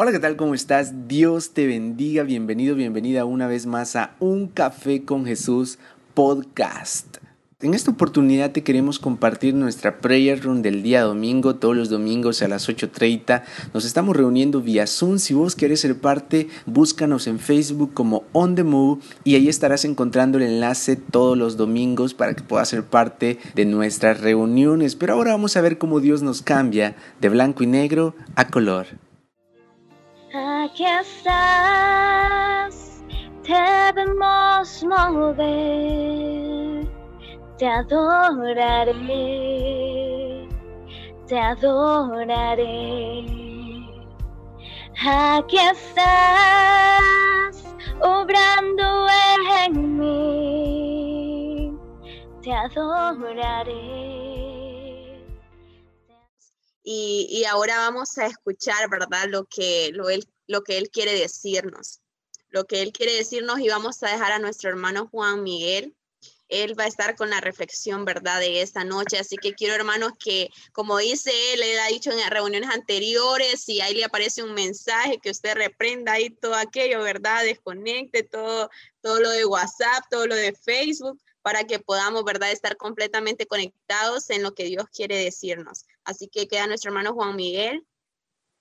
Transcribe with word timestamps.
Hola, 0.00 0.12
¿qué 0.12 0.20
tal? 0.20 0.36
¿Cómo 0.36 0.54
estás? 0.54 1.08
Dios 1.08 1.54
te 1.54 1.66
bendiga, 1.66 2.22
bienvenido, 2.22 2.76
bienvenida 2.76 3.24
una 3.24 3.48
vez 3.48 3.66
más 3.66 3.96
a 3.96 4.14
Un 4.20 4.46
Café 4.46 5.04
con 5.04 5.26
Jesús 5.26 5.80
podcast. 6.14 7.16
En 7.62 7.74
esta 7.74 7.90
oportunidad 7.90 8.52
te 8.52 8.62
queremos 8.62 9.00
compartir 9.00 9.54
nuestra 9.54 9.98
prayer 9.98 10.40
room 10.40 10.62
del 10.62 10.84
día 10.84 11.02
domingo, 11.02 11.56
todos 11.56 11.76
los 11.76 11.88
domingos 11.88 12.42
a 12.42 12.46
las 12.46 12.68
8.30. 12.68 13.42
Nos 13.74 13.84
estamos 13.84 14.16
reuniendo 14.16 14.60
vía 14.60 14.86
Zoom. 14.86 15.18
Si 15.18 15.34
vos 15.34 15.56
querés 15.56 15.80
ser 15.80 15.98
parte, 15.98 16.46
búscanos 16.64 17.26
en 17.26 17.40
Facebook 17.40 17.92
como 17.92 18.22
On 18.30 18.54
The 18.54 18.62
Move 18.62 19.00
y 19.24 19.34
ahí 19.34 19.48
estarás 19.48 19.84
encontrando 19.84 20.38
el 20.38 20.44
enlace 20.44 20.94
todos 20.94 21.36
los 21.36 21.56
domingos 21.56 22.14
para 22.14 22.34
que 22.34 22.44
puedas 22.44 22.68
ser 22.68 22.84
parte 22.84 23.40
de 23.56 23.64
nuestras 23.64 24.20
reuniones. 24.20 24.94
Pero 24.94 25.14
ahora 25.14 25.32
vamos 25.32 25.56
a 25.56 25.60
ver 25.60 25.76
cómo 25.76 25.98
Dios 25.98 26.22
nos 26.22 26.40
cambia 26.40 26.94
de 27.20 27.30
blanco 27.30 27.64
y 27.64 27.66
negro 27.66 28.14
a 28.36 28.46
color. 28.46 28.86
Aquí 30.64 30.84
estás, 30.84 32.74
te 33.44 33.92
vemos 33.94 34.82
mover, 34.82 35.38
te 37.56 37.68
adoraré, 37.68 38.96
te 41.28 41.38
adoraré. 41.38 43.24
Aquí 45.00 45.58
estás, 45.58 47.64
obrando 48.00 49.06
en 49.64 49.96
mí, 49.96 51.72
te 52.42 52.52
adoraré. 52.52 53.76
y, 56.82 57.44
ahora 57.44 57.78
vamos 57.78 58.18
a 58.18 58.26
escuchar, 58.26 58.90
¿verdad? 58.90 59.28
Lo 59.28 59.44
que, 59.44 59.92
lo, 59.92 60.08
él, 60.08 60.24
lo 60.48 60.64
que 60.64 60.78
Él 60.78 60.90
quiere 60.90 61.14
decirnos. 61.14 62.00
Lo 62.48 62.64
que 62.64 62.82
Él 62.82 62.92
quiere 62.92 63.14
decirnos 63.14 63.60
y 63.60 63.68
vamos 63.68 64.02
a 64.02 64.10
dejar 64.10 64.32
a 64.32 64.38
nuestro 64.40 64.70
hermano 64.70 65.08
Juan 65.12 65.44
Miguel. 65.44 65.94
Él 66.48 66.78
va 66.78 66.84
a 66.84 66.88
estar 66.88 67.14
con 67.14 67.28
la 67.28 67.42
reflexión, 67.42 68.06
¿verdad? 68.06 68.40
De 68.40 68.62
esta 68.62 68.82
noche. 68.82 69.18
Así 69.18 69.36
que 69.36 69.52
quiero, 69.52 69.74
hermanos, 69.74 70.12
que 70.18 70.48
como 70.72 70.96
dice 70.96 71.30
él, 71.52 71.62
él 71.62 71.78
ha 71.78 71.88
dicho 71.88 72.10
en 72.10 72.30
reuniones 72.30 72.70
anteriores, 72.70 73.60
si 73.60 73.82
ahí 73.82 73.94
le 73.94 74.04
aparece 74.04 74.42
un 74.42 74.54
mensaje, 74.54 75.18
que 75.22 75.30
usted 75.30 75.54
reprenda 75.54 76.12
ahí 76.12 76.30
todo 76.30 76.54
aquello, 76.54 77.02
¿verdad? 77.02 77.44
Desconecte 77.44 78.22
todo, 78.22 78.70
todo 79.02 79.20
lo 79.20 79.30
de 79.30 79.44
WhatsApp, 79.44 80.04
todo 80.10 80.26
lo 80.26 80.34
de 80.34 80.54
Facebook, 80.54 81.20
para 81.42 81.64
que 81.64 81.78
podamos, 81.78 82.24
¿verdad?, 82.24 82.50
estar 82.50 82.78
completamente 82.78 83.46
conectados 83.46 84.30
en 84.30 84.42
lo 84.42 84.54
que 84.54 84.64
Dios 84.64 84.86
quiere 84.90 85.22
decirnos. 85.22 85.84
Así 86.04 86.28
que 86.28 86.48
queda 86.48 86.66
nuestro 86.66 86.88
hermano 86.88 87.12
Juan 87.12 87.36
Miguel. 87.36 87.86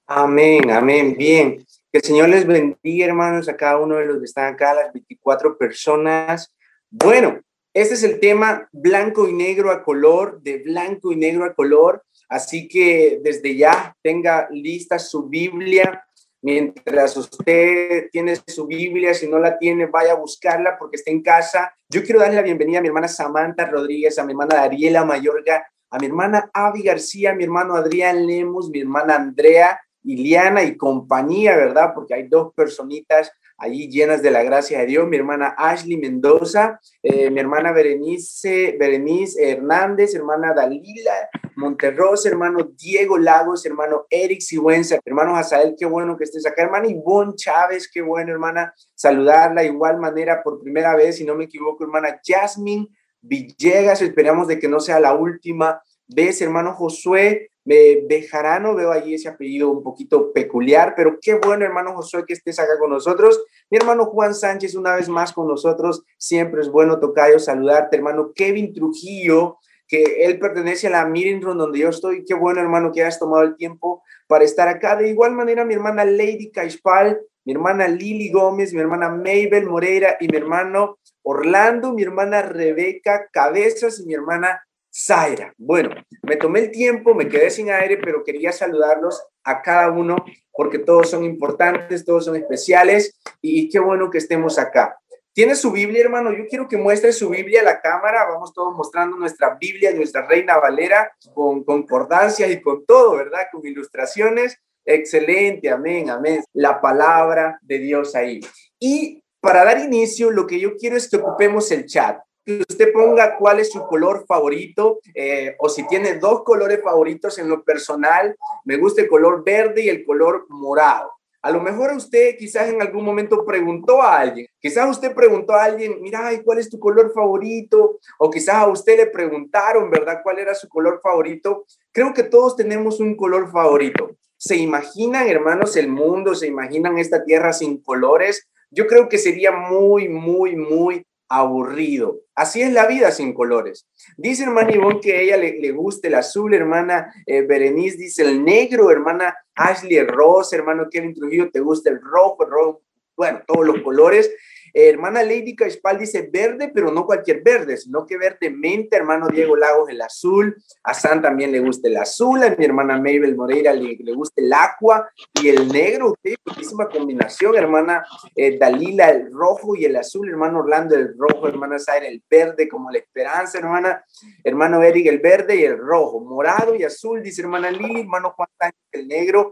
Amén, 0.08 0.72
amén, 0.72 1.16
bien. 1.18 1.66
Que 1.92 2.00
el 2.00 2.02
Señor 2.02 2.30
les 2.30 2.48
bendiga, 2.48 3.06
hermanos, 3.06 3.50
a 3.50 3.58
cada 3.58 3.78
uno 3.78 3.98
de 3.98 4.06
los 4.06 4.20
que 4.20 4.26
están 4.26 4.54
acá, 4.54 4.74
las 4.74 4.94
24 4.94 5.58
personas. 5.58 6.54
Bueno, 6.90 7.42
este 7.74 7.96
es 7.96 8.04
el 8.04 8.20
tema 8.20 8.70
blanco 8.72 9.28
y 9.28 9.34
negro 9.34 9.70
a 9.70 9.84
color, 9.84 10.42
de 10.42 10.60
blanco 10.60 11.12
y 11.12 11.18
negro 11.18 11.44
a 11.44 11.54
color. 11.54 12.04
Así 12.30 12.68
que 12.70 13.20
desde 13.22 13.56
ya 13.58 13.96
tenga 14.02 14.48
lista 14.50 14.98
su 14.98 15.28
Biblia, 15.28 16.04
Mientras 16.40 17.18
usted 17.18 18.10
tiene 18.12 18.36
su 18.48 18.68
Biblia, 18.68 19.14
si 19.14 19.28
no 19.28 19.40
la 19.40 19.58
tiene, 19.58 19.88
vaya 19.88 20.12
a 20.12 20.18
buscarla 20.18 20.78
porque 20.78 20.98
está 20.98 21.10
en 21.10 21.24
casa. 21.24 21.74
Yo 21.90 22.04
quiero 22.04 22.20
darle 22.20 22.36
la 22.36 22.44
bienvenida 22.44 22.78
a 22.78 22.82
mi 22.82 22.88
hermana 22.88 23.08
Samantha 23.08 23.66
Rodríguez, 23.66 24.20
a 24.20 24.24
mi 24.24 24.34
hermana 24.34 24.56
Dariela 24.56 25.04
Mayorga, 25.04 25.68
a 25.90 25.98
mi 25.98 26.06
hermana 26.06 26.50
Avi 26.54 26.84
García, 26.84 27.32
a 27.32 27.34
mi 27.34 27.44
hermano 27.44 27.76
Adrián 27.76 28.26
Lemos, 28.26 28.70
mi 28.70 28.82
hermana 28.82 29.16
Andrea, 29.16 29.80
Iliana 30.08 30.64
y 30.64 30.78
compañía, 30.78 31.56
¿verdad? 31.56 31.92
Porque 31.94 32.14
hay 32.14 32.28
dos 32.28 32.54
personitas 32.54 33.32
allí 33.58 33.90
llenas 33.90 34.22
de 34.22 34.32
la 34.32 34.44
gracia 34.44 34.80
de 34.80 34.86
Dios, 34.86 35.08
mi 35.08 35.18
hermana 35.18 35.56
Ashley 35.58 35.98
Mendoza, 35.98 36.80
eh, 37.02 37.30
mi 37.30 37.40
hermana 37.40 37.72
Berenice, 37.72 38.78
Berenice 38.80 39.52
Hernández, 39.52 40.14
hermana 40.16 40.54
Dalila 40.54 41.12
Monterros, 41.56 42.26
hermano 42.26 42.70
Diego 42.78 43.18
Lagos, 43.18 43.66
hermano 43.66 44.06
Eric 44.10 44.42
Sigüenza, 44.42 45.00
hermano 45.04 45.36
Azael, 45.36 45.76
qué 45.78 45.86
bueno 45.86 46.16
que 46.16 46.24
estés 46.24 46.46
acá, 46.46 46.64
hermana 46.64 46.88
Ivonne 46.88 47.34
Chávez, 47.36 47.90
qué 47.92 48.02
bueno, 48.02 48.32
hermana, 48.32 48.74
saludarla 48.94 49.62
de 49.62 49.68
igual 49.68 49.98
manera 50.00 50.44
por 50.44 50.62
primera 50.62 50.96
vez, 50.96 51.18
si 51.18 51.26
no 51.26 51.36
me 51.36 51.46
equivoco, 51.46 51.84
hermana 51.84 52.22
Jasmine 52.24 52.88
Villegas, 53.22 54.02
esperamos 54.02 54.48
de 54.48 54.60
que 54.60 54.70
no 54.70 54.80
sea 54.80 55.00
la 55.00 55.16
última 55.16 55.82
vez, 56.08 56.42
hermano 56.42 56.74
Josué, 56.74 57.50
Bejarano, 57.68 58.76
veo 58.76 58.92
allí 58.92 59.16
ese 59.16 59.28
apellido 59.28 59.70
un 59.70 59.84
poquito 59.84 60.32
peculiar, 60.32 60.94
pero 60.96 61.18
qué 61.22 61.36
bueno, 61.36 61.66
hermano 61.66 61.94
Josué, 61.96 62.24
que 62.26 62.34
estés 62.34 62.60
acá 62.60 62.80
con 62.80 62.90
nosotros. 62.90 63.44
Mi 63.70 63.78
hermano 63.78 64.06
Juan 64.06 64.34
Sánchez, 64.34 64.76
una 64.76 64.96
vez 64.96 65.10
más 65.10 65.34
con 65.34 65.48
nosotros, 65.48 66.04
siempre 66.18 66.62
es 66.62 66.70
bueno, 66.70 67.00
Tocayo, 67.00 67.40
saludarte, 67.40 67.98
hermano 67.98 68.32
Kevin 68.34 68.74
Trujillo, 68.74 69.58
que 69.86 70.26
él 70.26 70.40
pertenece 70.40 70.88
a 70.88 70.92
la 70.92 71.06
Meeting 71.06 71.42
Room 71.42 71.58
donde 71.58 71.80
yo 71.80 71.90
estoy. 71.90 72.24
Qué 72.26 72.34
bueno, 72.34 72.62
hermano, 72.62 72.92
que 72.94 73.02
hayas 73.02 73.20
tomado 73.20 73.44
el 73.44 73.56
tiempo 73.58 74.02
para 74.28 74.46
estar 74.46 74.68
acá. 74.70 74.96
De 74.96 75.10
igual 75.10 75.34
manera, 75.34 75.66
mi 75.66 75.74
hermana 75.74 76.06
Lady 76.06 76.52
Caishpal, 76.52 77.20
mi 77.46 77.54
hermana 77.54 77.88
Lili 77.88 78.30
Gómez, 78.30 78.74
mi 78.74 78.82
hermana 78.82 79.10
Mabel 79.10 79.66
Moreira 79.66 80.18
y 80.20 80.28
mi 80.28 80.38
hermano 80.38 81.00
Orlando, 81.22 81.94
mi 81.94 82.04
hermana 82.04 82.42
Rebeca 82.42 83.28
Cabezas 83.32 84.00
y 84.00 84.06
mi 84.06 84.14
hermana 84.14 84.62
Zaira. 84.98 85.54
Bueno, 85.58 85.92
me 86.24 86.38
tomé 86.38 86.60
el 86.60 86.72
tiempo, 86.72 87.14
me 87.14 87.30
quedé 87.30 87.52
sin 87.52 87.70
aire, 87.70 87.98
pero 87.98 88.24
quería 88.24 88.52
saludarlos 88.52 89.24
a 89.44 89.62
cada 89.62 89.92
uno 89.92 90.16
porque 90.52 90.80
todos 90.80 91.12
son 91.12 91.24
importantes, 91.24 92.04
todos 92.04 92.26
son 92.26 92.36
especiales 92.36 93.20
y 93.40 93.70
qué 93.70 93.80
bueno 93.80 94.10
que 94.10 94.18
estemos 94.18 94.58
acá. 94.58 94.98
¿Tiene 95.34 95.54
su 95.54 95.72
Biblia, 95.72 96.02
hermano? 96.02 96.34
Yo 96.34 96.48
quiero 96.50 96.68
que 96.68 96.78
muestre 96.78 97.14
su 97.14 97.30
Biblia 97.30 97.62
a 97.62 97.64
la 97.64 97.80
cámara. 97.80 98.26
Vamos 98.28 98.54
todos 98.54 98.76
mostrando 98.76 99.18
nuestra 99.18 99.56
Biblia, 99.62 99.94
nuestra 99.94 100.26
Reina 100.26 100.58
Valera, 100.58 101.12
con 101.36 101.64
concordancias 101.64 102.50
y 102.50 102.60
con 102.60 102.84
todo, 102.88 103.18
¿verdad? 103.18 103.42
Con 103.52 103.64
ilustraciones. 103.64 104.58
Excelente, 104.84 105.70
amén, 105.70 106.10
amén. 106.10 106.44
La 106.54 106.82
palabra 106.82 107.60
de 107.62 107.78
Dios 107.78 108.16
ahí. 108.16 108.40
Y 108.80 109.24
para 109.40 109.64
dar 109.64 109.78
inicio, 109.78 110.32
lo 110.32 110.48
que 110.48 110.60
yo 110.60 110.76
quiero 110.76 110.98
es 110.98 111.08
que 111.08 111.18
ocupemos 111.18 111.72
el 111.72 111.86
chat 111.86 112.18
que 112.48 112.64
usted 112.70 112.94
ponga 112.94 113.36
cuál 113.36 113.60
es 113.60 113.74
su 113.74 113.86
color 113.88 114.24
favorito 114.26 115.00
eh, 115.14 115.58
o 115.60 115.68
si 115.68 115.86
tiene 115.86 116.18
dos 116.18 116.44
colores 116.44 116.82
favoritos 116.82 117.38
en 117.40 117.50
lo 117.50 117.62
personal, 117.62 118.38
me 118.64 118.78
gusta 118.78 119.02
el 119.02 119.10
color 119.10 119.44
verde 119.44 119.84
y 119.84 119.90
el 119.90 120.06
color 120.06 120.46
morado. 120.48 121.12
A 121.42 121.52
lo 121.52 121.60
mejor 121.60 121.92
usted 121.92 122.38
quizás 122.38 122.70
en 122.70 122.82
algún 122.82 123.04
momento 123.04 123.46
preguntó 123.46 124.02
a 124.02 124.20
alguien, 124.20 124.48
quizás 124.62 124.90
usted 124.90 125.14
preguntó 125.14 125.54
a 125.54 125.66
alguien, 125.66 126.02
mira, 126.02 126.30
¿cuál 126.46 126.60
es 126.60 126.70
tu 126.70 126.80
color 126.80 127.12
favorito? 127.14 128.00
O 128.18 128.30
quizás 128.30 128.56
a 128.56 128.68
usted 128.68 128.96
le 128.96 129.08
preguntaron, 129.08 129.90
¿verdad? 129.90 130.22
¿Cuál 130.24 130.40
era 130.40 130.56
su 130.56 130.70
color 130.70 131.02
favorito? 131.04 131.66
Creo 131.92 132.14
que 132.14 132.24
todos 132.24 132.56
tenemos 132.56 133.02
un 133.02 133.18
color 133.18 133.52
favorito. 133.52 134.16
¿Se 134.38 134.56
imaginan, 134.56 135.28
hermanos, 135.28 135.76
el 135.76 135.90
mundo? 135.90 136.34
¿Se 136.34 136.48
imaginan 136.48 136.98
esta 136.98 137.26
tierra 137.26 137.52
sin 137.52 137.82
colores? 137.82 138.48
Yo 138.72 138.88
creo 138.88 139.10
que 139.10 139.18
sería 139.18 139.52
muy, 139.52 140.08
muy, 140.08 140.56
muy 140.56 141.06
aburrido. 141.30 142.22
Así 142.36 142.62
es 142.62 142.72
la 142.72 142.88
vida 142.88 143.12
sin 143.12 143.34
colores. 143.34 143.88
Dice 144.18 144.44
hermana 144.44 144.74
Ivonne 144.74 145.00
que 145.02 145.18
a 145.18 145.22
ella 145.22 145.38
le, 145.38 145.72
gusta 145.72 146.08
el 146.08 146.16
azul, 146.16 146.54
hermana 146.54 147.14
eh, 147.26 147.42
Berenice 147.42 147.98
dice 147.98 148.24
el 148.24 148.44
negro, 148.44 148.92
hermana 148.92 149.36
Ashley 149.56 149.98
el 149.98 150.08
rosa, 150.08 150.56
hermano 150.56 150.88
Kevin 150.90 151.14
Trujillo 151.14 151.50
te 151.52 151.60
gusta 151.60 151.90
el 151.90 152.00
rojo, 152.02 152.44
el 152.44 152.52
rojo, 152.52 152.82
bueno, 153.16 153.42
todos 153.48 153.66
los 153.66 153.82
colores 153.82 154.32
hermana 154.74 155.24
Lady 155.24 155.56
Caspal 155.56 155.98
dice 155.98 156.30
verde, 156.32 156.72
pero 156.74 156.92
no 156.92 157.06
cualquier 157.06 157.42
verde, 157.42 157.78
sino 157.78 158.06
que 158.06 158.18
verde 158.18 158.50
mente, 158.50 158.98
hermano 158.98 159.28
Diego 159.28 159.56
Lagos 159.56 159.90
el 159.90 160.02
azul, 160.02 160.56
a 160.84 160.94
San 160.94 161.22
también 161.22 161.52
le 161.52 161.60
gusta 161.60 161.88
el 161.88 161.98
azul, 161.98 162.44
a 162.44 162.56
mi 162.56 162.66
hermana 162.66 162.98
Mabel 162.98 163.36
Moreira 163.36 163.74
le, 163.74 163.98
gusta 164.14 164.42
el 164.42 164.52
agua 164.54 165.10
y 165.42 165.50
el 165.50 165.68
negro, 165.68 166.16
qué 166.22 166.36
buenísima 166.46 166.90
combinación, 166.90 167.56
hermana 167.56 168.06
eh, 168.36 168.58
Dalila 168.58 169.10
el 169.10 169.32
rojo 169.32 169.76
y 169.76 169.86
el 169.86 169.96
azul, 169.96 170.30
hermano 170.30 170.60
Orlando 170.60 170.96
el 170.96 171.16
rojo, 171.18 171.48
hermana 171.48 171.80
Zaira 171.80 172.08
el 172.08 172.24
verde 172.30 172.68
como 172.68 172.92
la 172.92 173.00
esperanza, 173.00 173.58
hermana, 173.58 174.04
hermano 174.44 174.82
Eric 174.84 175.08
el 175.08 175.20
verde 175.20 175.56
y 175.56 175.64
el 175.64 175.78
rojo, 175.78 176.20
morado 176.20 176.76
y 176.76 176.84
azul, 176.84 177.22
dice 177.22 177.42
hermana 177.42 177.72
Lili, 177.72 178.02
hermano 178.02 178.34
Juan 178.36 178.48
el 178.92 179.08
negro, 179.08 179.52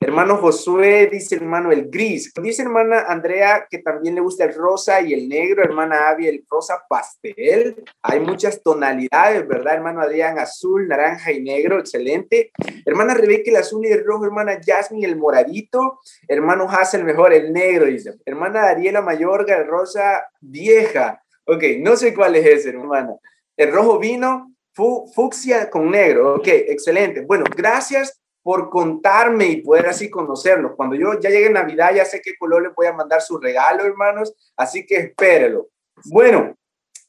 Hermano 0.00 0.36
Josué 0.36 1.08
dice 1.10 1.34
hermano 1.34 1.72
el 1.72 1.90
gris. 1.90 2.32
Dice 2.40 2.62
hermana 2.62 3.06
Andrea 3.08 3.66
que 3.68 3.78
también 3.78 4.14
le 4.14 4.20
gusta 4.20 4.44
el 4.44 4.54
rosa 4.54 5.00
y 5.00 5.12
el 5.12 5.28
negro. 5.28 5.64
Hermana 5.64 6.08
Avi 6.08 6.28
el 6.28 6.44
rosa 6.48 6.84
pastel. 6.88 7.84
Hay 8.02 8.20
muchas 8.20 8.62
tonalidades, 8.62 9.46
¿verdad? 9.48 9.74
Hermano 9.74 10.00
Adrián 10.00 10.38
azul, 10.38 10.86
naranja 10.86 11.32
y 11.32 11.42
negro. 11.42 11.80
Excelente. 11.80 12.52
Hermana 12.86 13.14
Rebeca 13.14 13.50
el 13.50 13.56
azul 13.56 13.84
y 13.86 13.90
el 13.90 14.04
rojo. 14.04 14.24
Hermana 14.24 14.60
Jasmine 14.64 15.04
el 15.04 15.16
moradito. 15.16 15.98
Hermano 16.28 16.70
Hazel 16.70 17.02
mejor 17.02 17.32
el 17.32 17.52
negro, 17.52 17.86
dice. 17.86 18.14
Hermana 18.24 18.66
Dariela 18.66 19.02
Mayorga 19.02 19.56
el 19.56 19.66
rosa 19.66 20.28
vieja. 20.40 21.20
Ok, 21.44 21.64
no 21.80 21.96
sé 21.96 22.14
cuál 22.14 22.36
es 22.36 22.46
ese, 22.46 22.68
hermana. 22.68 23.16
El 23.56 23.72
rojo 23.72 23.98
vino, 23.98 24.54
fucsia 24.72 25.68
con 25.68 25.90
negro. 25.90 26.36
Ok, 26.36 26.46
excelente. 26.46 27.22
Bueno, 27.22 27.44
gracias 27.56 28.20
por 28.48 28.70
contarme 28.70 29.44
y 29.44 29.60
poder 29.60 29.88
así 29.88 30.08
conocerlo. 30.08 30.74
Cuando 30.74 30.96
yo 30.96 31.20
ya 31.20 31.28
llegue 31.28 31.50
Navidad, 31.50 31.92
ya 31.94 32.06
sé 32.06 32.22
qué 32.24 32.34
color 32.38 32.62
le 32.62 32.68
voy 32.70 32.86
a 32.86 32.94
mandar 32.94 33.20
su 33.20 33.36
regalo, 33.36 33.84
hermanos, 33.84 34.34
así 34.56 34.86
que 34.86 34.96
espérelo. 34.96 35.68
Bueno, 36.06 36.56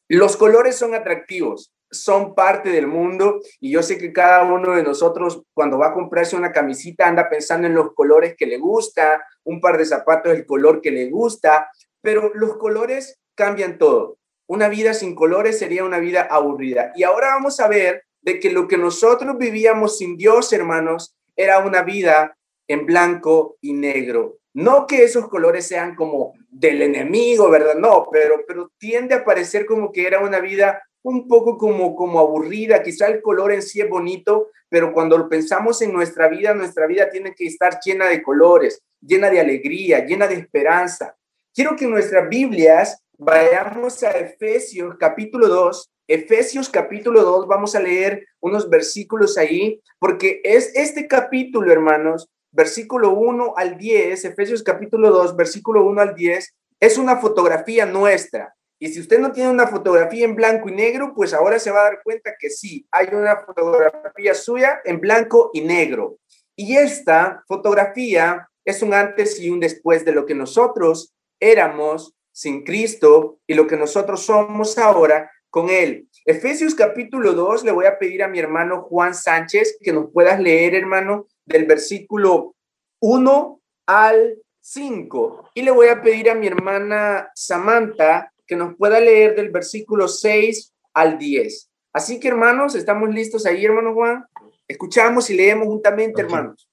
los 0.10 0.36
colores 0.36 0.76
son 0.76 0.96
atractivos, 0.96 1.74
son 1.90 2.36
parte 2.36 2.72
del 2.72 2.88
mundo 2.88 3.40
y 3.62 3.72
yo 3.72 3.82
sé 3.82 3.98
que 3.98 4.12
cada 4.12 4.44
uno 4.44 4.76
de 4.76 4.84
nosotros 4.84 5.42
cuando 5.54 5.78
va 5.78 5.88
a 5.88 5.94
comprarse 5.94 6.36
una 6.36 6.52
camisita 6.52 7.08
anda 7.08 7.30
pensando 7.30 7.68
en 7.68 7.74
los 7.74 7.94
colores 7.94 8.36
que 8.38 8.46
le 8.46 8.58
gusta, 8.58 9.26
un 9.46 9.62
par 9.62 9.78
de 9.78 9.86
zapatos 9.86 10.34
el 10.34 10.46
color 10.46 10.82
que 10.82 10.92
le 10.92 11.10
gusta, 11.10 11.70
pero 12.02 12.34
los 12.34 12.58
colores 12.58 13.18
cambian 13.36 13.78
todo. 13.78 14.18
Una 14.46 14.68
vida 14.68 14.94
sin 14.94 15.16
colores 15.16 15.58
sería 15.58 15.86
una 15.86 16.00
vida 16.00 16.28
aburrida. 16.30 16.92
Y 16.96 17.04
ahora 17.04 17.28
vamos 17.28 17.62
a 17.62 17.70
ver 17.70 18.04
de 18.20 18.42
que 18.42 18.52
lo 18.52 18.68
que 18.68 18.78
nosotros 18.78 19.38
vivíamos 19.38 19.98
sin 20.00 20.18
Dios, 20.18 20.52
hermanos, 20.52 21.16
era 21.40 21.60
una 21.60 21.84
vida 21.84 22.38
en 22.68 22.86
blanco 22.86 23.56
y 23.62 23.72
negro. 23.72 24.40
No 24.54 24.86
que 24.86 25.06
esos 25.06 25.30
colores 25.30 25.66
sean 25.66 25.96
como 25.96 26.34
del 26.50 26.82
enemigo, 26.82 27.50
¿verdad? 27.50 27.76
No, 27.76 28.08
pero, 28.12 28.44
pero 28.46 28.72
tiende 28.78 29.16
a 29.16 29.24
parecer 29.24 29.66
como 29.66 29.94
que 29.94 30.06
era 30.06 30.20
una 30.20 30.42
vida 30.42 30.84
un 31.02 31.30
poco 31.30 31.58
como, 31.58 31.96
como 31.96 32.20
aburrida. 32.20 32.84
Quizá 32.84 33.08
el 33.08 33.22
color 33.22 33.54
en 33.54 33.62
sí 33.62 33.80
es 33.80 33.90
bonito, 33.90 34.50
pero 34.68 34.92
cuando 34.92 35.30
pensamos 35.30 35.82
en 35.82 35.94
nuestra 35.94 36.28
vida, 36.28 36.54
nuestra 36.54 36.88
vida 36.88 37.10
tiene 37.10 37.34
que 37.34 37.46
estar 37.46 37.80
llena 37.80 38.08
de 38.08 38.22
colores, 38.22 38.84
llena 39.00 39.30
de 39.30 39.40
alegría, 39.40 40.06
llena 40.06 40.28
de 40.28 40.36
esperanza. 40.36 41.16
Quiero 41.54 41.78
que 41.78 41.86
en 41.86 41.92
nuestras 41.92 42.28
Biblias 42.28 43.02
vayamos 43.18 44.04
a 44.04 44.12
Efesios 44.12 44.98
capítulo 45.00 45.48
2. 45.48 45.90
Efesios 46.10 46.70
capítulo 46.70 47.22
2, 47.22 47.46
vamos 47.46 47.76
a 47.76 47.80
leer 47.80 48.26
unos 48.40 48.68
versículos 48.68 49.38
ahí, 49.38 49.80
porque 50.00 50.42
es 50.44 50.72
este 50.74 51.08
capítulo, 51.08 51.72
hermanos, 51.72 52.28
versículo 52.52 53.12
1 53.12 53.54
al 53.56 53.78
10, 53.78 54.26
Efesios 54.26 54.64
capítulo 54.64 55.12
2, 55.12 55.36
versículo 55.36 55.86
1 55.86 56.02
al 56.02 56.16
10, 56.16 56.56
es 56.80 56.98
una 56.98 57.18
fotografía 57.18 57.86
nuestra. 57.86 58.56
Y 58.80 58.88
si 58.88 59.02
usted 59.02 59.20
no 59.20 59.32
tiene 59.32 59.52
una 59.52 59.68
fotografía 59.68 60.26
en 60.26 60.36
blanco 60.36 60.68
y 60.68 60.72
negro, 60.72 61.14
pues 61.14 61.32
ahora 61.32 61.60
se 61.60 61.70
va 61.70 61.82
a 61.82 61.92
dar 61.92 62.02
cuenta 62.04 62.32
que 62.40 62.50
sí, 62.50 62.88
hay 62.90 63.10
una 63.12 63.42
fotografía 63.46 64.34
suya 64.34 64.82
en 64.86 65.00
blanco 65.00 65.52
y 65.54 65.62
negro. 65.62 66.18
Y 66.56 66.76
esta 66.78 67.44
fotografía 67.48 68.50
es 68.66 68.82
un 68.82 68.96
antes 68.96 69.40
y 69.40 69.52
un 69.52 69.60
después 69.60 70.06
de 70.06 70.14
lo 70.14 70.26
que 70.26 70.34
nosotros 70.34 71.14
éramos 71.40 72.16
sin 72.32 72.64
Cristo 72.64 73.38
y 73.46 73.54
lo 73.54 73.68
que 73.68 73.78
nosotros 73.78 74.26
somos 74.26 74.80
ahora 74.80 75.30
con 75.50 75.70
Él. 75.70 76.08
Efesios 76.26 76.76
capítulo 76.76 77.34
2, 77.34 77.64
le 77.64 77.72
voy 77.72 77.86
a 77.86 77.98
pedir 77.98 78.24
a 78.24 78.28
mi 78.28 78.40
hermano 78.40 78.84
Juan 78.84 79.16
Sánchez 79.16 79.78
que 79.82 79.94
nos 79.94 80.12
puedas 80.12 80.40
leer, 80.40 80.76
hermano, 80.76 81.28
del 81.46 81.66
versículo 81.66 82.56
1 83.00 83.62
al 83.88 84.38
5. 84.62 85.52
Y 85.56 85.64
le 85.64 85.72
voy 85.72 85.88
a 85.88 86.02
pedir 86.02 86.30
a 86.30 86.36
mi 86.36 86.48
hermana 86.48 87.30
Samantha 87.34 88.32
que 88.46 88.56
nos 88.56 88.76
pueda 88.76 89.00
leer 89.00 89.36
del 89.36 89.50
versículo 89.50 90.08
6 90.08 90.74
al 90.94 91.18
10. 91.18 91.70
Así 91.94 92.20
que, 92.20 92.28
hermanos, 92.28 92.76
estamos 92.76 93.10
listos 93.10 93.46
ahí, 93.46 93.66
hermano 93.66 93.94
Juan. 93.94 94.26
Escuchamos 94.68 95.30
y 95.30 95.36
leemos 95.36 95.68
juntamente, 95.68 96.22
hermanos. 96.22 96.70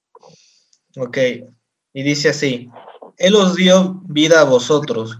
Ok, 0.95 1.17
y 1.93 2.03
dice 2.03 2.29
así, 2.29 2.69
Él 3.17 3.35
os 3.35 3.55
dio 3.55 4.01
vida 4.07 4.41
a 4.41 4.45
vosotros 4.45 5.19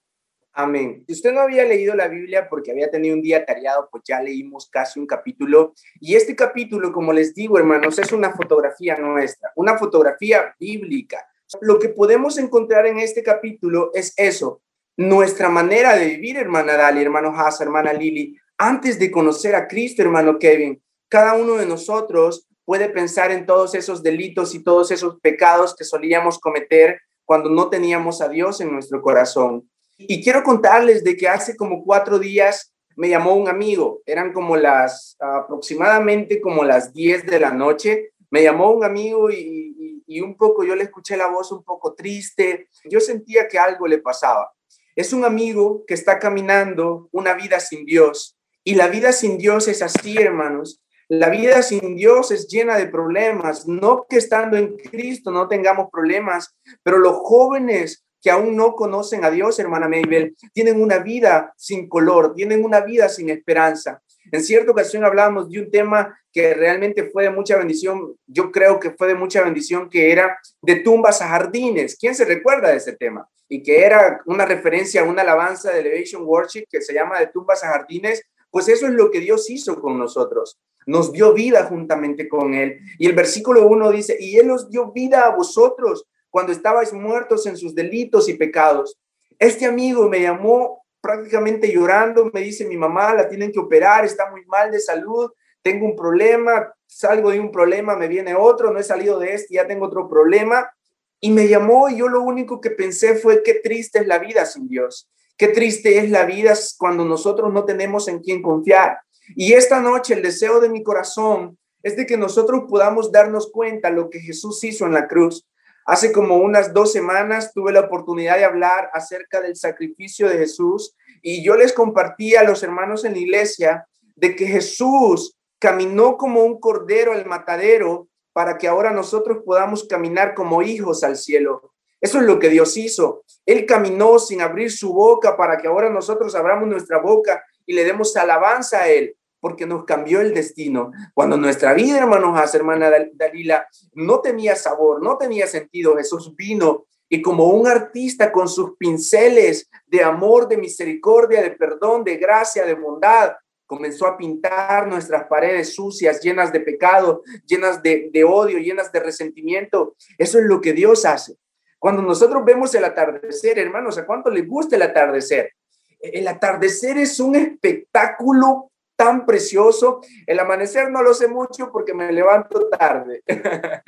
Amén. 0.53 1.03
Si 1.07 1.13
usted 1.13 1.31
no 1.31 1.39
había 1.39 1.63
leído 1.63 1.95
la 1.95 2.09
Biblia 2.09 2.49
porque 2.49 2.71
había 2.71 2.91
tenido 2.91 3.15
un 3.15 3.21
día 3.21 3.45
tareado, 3.45 3.87
pues 3.89 4.03
ya 4.05 4.21
leímos 4.21 4.69
casi 4.69 4.99
un 4.99 5.07
capítulo. 5.07 5.73
Y 5.99 6.15
este 6.15 6.35
capítulo, 6.35 6.91
como 6.91 7.13
les 7.13 7.33
digo, 7.33 7.57
hermanos, 7.57 7.97
es 7.99 8.11
una 8.11 8.33
fotografía 8.33 8.97
nuestra, 8.97 9.51
una 9.55 9.77
fotografía 9.77 10.53
bíblica. 10.59 11.25
Lo 11.61 11.79
que 11.79 11.89
podemos 11.89 12.37
encontrar 12.37 12.85
en 12.85 12.99
este 12.99 13.23
capítulo 13.23 13.91
es 13.93 14.13
eso, 14.17 14.61
nuestra 14.97 15.49
manera 15.49 15.95
de 15.95 16.05
vivir, 16.05 16.37
hermana 16.37 16.73
Dali, 16.73 17.01
hermano 17.01 17.29
Haas, 17.35 17.61
hermana 17.61 17.93
Lili, 17.93 18.37
antes 18.57 18.99
de 18.99 19.09
conocer 19.09 19.55
a 19.55 19.67
Cristo, 19.67 20.01
hermano 20.01 20.37
Kevin. 20.37 20.81
Cada 21.09 21.33
uno 21.33 21.55
de 21.55 21.65
nosotros 21.65 22.47
puede 22.65 22.89
pensar 22.89 23.31
en 23.31 23.45
todos 23.45 23.73
esos 23.73 24.03
delitos 24.03 24.53
y 24.53 24.63
todos 24.63 24.91
esos 24.91 25.19
pecados 25.19 25.75
que 25.75 25.83
solíamos 25.83 26.39
cometer 26.39 26.99
cuando 27.25 27.49
no 27.49 27.69
teníamos 27.69 28.21
a 28.21 28.29
Dios 28.29 28.61
en 28.61 28.71
nuestro 28.71 29.01
corazón. 29.01 29.70
Y 30.07 30.23
quiero 30.23 30.43
contarles 30.43 31.03
de 31.03 31.15
que 31.15 31.27
hace 31.27 31.55
como 31.55 31.83
cuatro 31.83 32.19
días 32.19 32.73
me 32.95 33.09
llamó 33.09 33.35
un 33.35 33.47
amigo, 33.47 34.01
eran 34.05 34.33
como 34.33 34.57
las 34.57 35.15
aproximadamente 35.19 36.41
como 36.41 36.63
las 36.63 36.93
10 36.93 37.25
de 37.25 37.39
la 37.39 37.51
noche, 37.51 38.11
me 38.29 38.43
llamó 38.43 38.71
un 38.71 38.83
amigo 38.83 39.29
y, 39.31 40.03
y, 40.05 40.21
un 40.21 40.35
poco 40.35 40.63
yo 40.63 40.75
le 40.75 40.83
escuché 40.83 41.17
la 41.17 41.27
voz 41.27 41.51
un 41.51 41.63
poco 41.63 41.93
triste, 41.93 42.67
yo 42.85 42.99
sentía 42.99 43.47
que 43.47 43.59
algo 43.59 43.87
le 43.87 43.97
pasaba. 43.97 44.51
Es 44.95 45.13
un 45.13 45.25
amigo 45.25 45.83
que 45.85 45.93
está 45.93 46.19
caminando 46.19 47.09
una 47.11 47.33
vida 47.33 47.59
sin 47.59 47.85
Dios. 47.85 48.37
Y 48.63 48.75
la 48.75 48.87
vida 48.87 49.13
sin 49.13 49.37
Dios 49.37 49.67
es 49.67 49.81
así, 49.81 50.17
hermanos. 50.17 50.81
La 51.07 51.29
vida 51.29 51.61
sin 51.61 51.95
Dios 51.95 52.31
es 52.31 52.47
llena 52.47 52.77
de 52.77 52.87
problemas, 52.87 53.67
no 53.67 54.05
que 54.09 54.17
estando 54.17 54.55
en 54.55 54.77
Cristo 54.77 55.29
no 55.29 55.49
tengamos 55.49 55.89
problemas, 55.91 56.55
pero 56.83 56.99
los 56.99 57.15
jóvenes 57.17 58.05
que 58.21 58.31
aún 58.31 58.55
no 58.55 58.75
conocen 58.75 59.25
a 59.25 59.31
Dios, 59.31 59.59
hermana 59.59 59.89
Maybel, 59.89 60.35
tienen 60.53 60.81
una 60.81 60.99
vida 60.99 61.53
sin 61.57 61.89
color, 61.89 62.33
tienen 62.35 62.63
una 62.63 62.81
vida 62.81 63.09
sin 63.09 63.29
esperanza. 63.29 64.01
En 64.31 64.43
cierta 64.43 64.71
ocasión 64.71 65.03
hablábamos 65.03 65.49
de 65.49 65.59
un 65.59 65.71
tema 65.71 66.17
que 66.31 66.53
realmente 66.53 67.09
fue 67.09 67.23
de 67.23 67.31
mucha 67.31 67.57
bendición, 67.57 68.15
yo 68.27 68.51
creo 68.51 68.79
que 68.79 68.91
fue 68.91 69.07
de 69.07 69.15
mucha 69.15 69.43
bendición, 69.43 69.89
que 69.89 70.11
era 70.11 70.37
de 70.61 70.75
tumbas 70.77 71.21
a 71.21 71.27
jardines. 71.27 71.97
¿Quién 71.99 72.15
se 72.15 72.25
recuerda 72.25 72.69
de 72.69 72.77
ese 72.77 72.93
tema? 72.93 73.27
Y 73.49 73.63
que 73.63 73.83
era 73.83 74.21
una 74.25 74.45
referencia 74.45 75.01
a 75.01 75.03
una 75.03 75.23
alabanza 75.23 75.71
de 75.71 75.81
Elevation 75.81 76.23
Worship 76.23 76.65
que 76.69 76.81
se 76.81 76.93
llama 76.93 77.19
de 77.19 77.27
tumbas 77.27 77.63
a 77.63 77.67
jardines. 77.67 78.23
Pues 78.49 78.67
eso 78.69 78.85
es 78.85 78.93
lo 78.93 79.11
que 79.11 79.19
Dios 79.19 79.49
hizo 79.49 79.81
con 79.81 79.97
nosotros. 79.97 80.57
Nos 80.85 81.11
dio 81.11 81.33
vida 81.33 81.65
juntamente 81.65 82.29
con 82.29 82.53
Él. 82.53 82.79
Y 82.97 83.07
el 83.07 83.13
versículo 83.13 83.67
1 83.67 83.91
dice, 83.91 84.17
y 84.19 84.37
Él 84.37 84.51
os 84.51 84.69
dio 84.69 84.91
vida 84.91 85.25
a 85.25 85.35
vosotros 85.35 86.07
cuando 86.31 86.51
estabais 86.51 86.91
muertos 86.91 87.45
en 87.45 87.55
sus 87.55 87.75
delitos 87.75 88.27
y 88.27 88.33
pecados. 88.33 88.97
Este 89.37 89.67
amigo 89.67 90.09
me 90.09 90.21
llamó 90.21 90.83
prácticamente 91.01 91.71
llorando, 91.71 92.31
me 92.33 92.41
dice, 92.41 92.65
mi 92.65 92.77
mamá 92.77 93.13
la 93.13 93.29
tienen 93.29 93.51
que 93.51 93.59
operar, 93.59 94.05
está 94.05 94.31
muy 94.31 94.43
mal 94.45 94.71
de 94.71 94.79
salud, 94.79 95.31
tengo 95.61 95.85
un 95.85 95.95
problema, 95.95 96.73
salgo 96.87 97.31
de 97.31 97.39
un 97.39 97.51
problema, 97.51 97.95
me 97.95 98.07
viene 98.07 98.33
otro, 98.33 98.71
no 98.71 98.79
he 98.79 98.83
salido 98.83 99.19
de 99.19 99.33
este, 99.33 99.55
ya 99.55 99.67
tengo 99.67 99.85
otro 99.85 100.07
problema. 100.07 100.71
Y 101.19 101.29
me 101.29 101.47
llamó 101.47 101.89
y 101.89 101.97
yo 101.97 102.07
lo 102.07 102.21
único 102.21 102.61
que 102.61 102.71
pensé 102.71 103.15
fue 103.15 103.43
qué 103.43 103.55
triste 103.55 103.99
es 103.99 104.07
la 104.07 104.17
vida 104.17 104.45
sin 104.45 104.67
Dios, 104.67 105.07
Qué 105.41 105.47
triste 105.47 105.97
es 105.97 106.11
la 106.11 106.25
vida 106.25 106.53
cuando 106.77 107.03
nosotros 107.03 107.51
no 107.51 107.65
tenemos 107.65 108.07
en 108.07 108.19
quién 108.19 108.43
confiar. 108.43 108.99
Y 109.35 109.53
esta 109.53 109.79
noche 109.79 110.13
el 110.13 110.21
deseo 110.21 110.59
de 110.59 110.69
mi 110.69 110.83
corazón 110.83 111.57
es 111.81 111.95
de 111.95 112.05
que 112.05 112.15
nosotros 112.15 112.65
podamos 112.69 113.11
darnos 113.11 113.51
cuenta 113.51 113.89
lo 113.89 114.11
que 114.11 114.19
Jesús 114.19 114.63
hizo 114.63 114.85
en 114.85 114.93
la 114.93 115.07
cruz. 115.07 115.47
Hace 115.91 116.13
como 116.13 116.37
unas 116.37 116.73
dos 116.73 116.93
semanas 116.93 117.51
tuve 117.53 117.73
la 117.73 117.81
oportunidad 117.81 118.37
de 118.37 118.45
hablar 118.45 118.89
acerca 118.93 119.41
del 119.41 119.57
sacrificio 119.57 120.29
de 120.29 120.37
Jesús 120.37 120.95
y 121.21 121.43
yo 121.43 121.57
les 121.57 121.73
compartí 121.73 122.33
a 122.33 122.43
los 122.43 122.63
hermanos 122.63 123.03
en 123.03 123.11
la 123.11 123.19
iglesia 123.19 123.85
de 124.15 124.33
que 124.37 124.47
Jesús 124.47 125.37
caminó 125.59 126.15
como 126.15 126.45
un 126.45 126.61
cordero 126.61 127.11
al 127.11 127.25
matadero 127.25 128.07
para 128.31 128.57
que 128.57 128.69
ahora 128.69 128.91
nosotros 128.91 129.39
podamos 129.45 129.83
caminar 129.83 130.33
como 130.33 130.61
hijos 130.61 131.03
al 131.03 131.17
cielo. 131.17 131.73
Eso 131.99 132.19
es 132.19 132.23
lo 132.23 132.39
que 132.39 132.47
Dios 132.47 132.77
hizo. 132.77 133.25
Él 133.45 133.65
caminó 133.65 134.17
sin 134.17 134.39
abrir 134.39 134.71
su 134.71 134.93
boca 134.93 135.35
para 135.35 135.57
que 135.57 135.67
ahora 135.67 135.89
nosotros 135.89 136.35
abramos 136.35 136.69
nuestra 136.69 136.99
boca 136.99 137.43
y 137.65 137.73
le 137.73 137.83
demos 137.83 138.15
alabanza 138.15 138.83
a 138.83 138.87
Él 138.87 139.17
porque 139.41 139.65
nos 139.65 139.83
cambió 139.83 140.21
el 140.21 140.33
destino. 140.33 140.91
Cuando 141.13 141.35
nuestra 141.35 141.73
vida, 141.73 141.97
hermanos, 141.97 142.55
hermana 142.55 142.89
Dalila, 143.13 143.67
no 143.93 144.21
tenía 144.21 144.55
sabor, 144.55 145.03
no 145.03 145.17
tenía 145.17 145.47
sentido, 145.47 145.97
Jesús 145.97 146.33
vino 146.35 146.85
y 147.09 147.21
como 147.21 147.47
un 147.49 147.67
artista 147.67 148.31
con 148.31 148.47
sus 148.47 148.77
pinceles 148.77 149.69
de 149.85 150.01
amor, 150.01 150.47
de 150.47 150.55
misericordia, 150.55 151.41
de 151.41 151.51
perdón, 151.51 152.05
de 152.05 152.15
gracia, 152.15 152.65
de 152.65 152.73
bondad, 152.73 153.33
comenzó 153.65 154.07
a 154.07 154.15
pintar 154.15 154.87
nuestras 154.87 155.25
paredes 155.25 155.73
sucias, 155.73 156.21
llenas 156.21 156.53
de 156.53 156.61
pecado, 156.61 157.23
llenas 157.45 157.83
de, 157.83 158.09
de 158.13 158.23
odio, 158.23 158.59
llenas 158.59 158.93
de 158.93 159.01
resentimiento. 159.01 159.95
Eso 160.17 160.39
es 160.39 160.45
lo 160.45 160.61
que 160.61 160.71
Dios 160.71 161.03
hace. 161.03 161.35
Cuando 161.77 162.01
nosotros 162.01 162.45
vemos 162.45 162.73
el 162.75 162.85
atardecer, 162.85 163.59
hermanos, 163.59 163.97
¿a 163.97 164.05
cuánto 164.05 164.29
les 164.29 164.47
gusta 164.47 164.77
el 164.77 164.83
atardecer? 164.83 165.51
El 165.99 166.27
atardecer 166.29 166.97
es 166.97 167.19
un 167.19 167.35
espectáculo 167.35 168.70
tan 169.01 169.25
precioso. 169.25 170.01
El 170.27 170.39
amanecer 170.39 170.91
no 170.91 171.01
lo 171.01 171.15
sé 171.15 171.27
mucho 171.27 171.71
porque 171.71 171.95
me 171.95 172.11
levanto 172.11 172.69
tarde. 172.69 173.23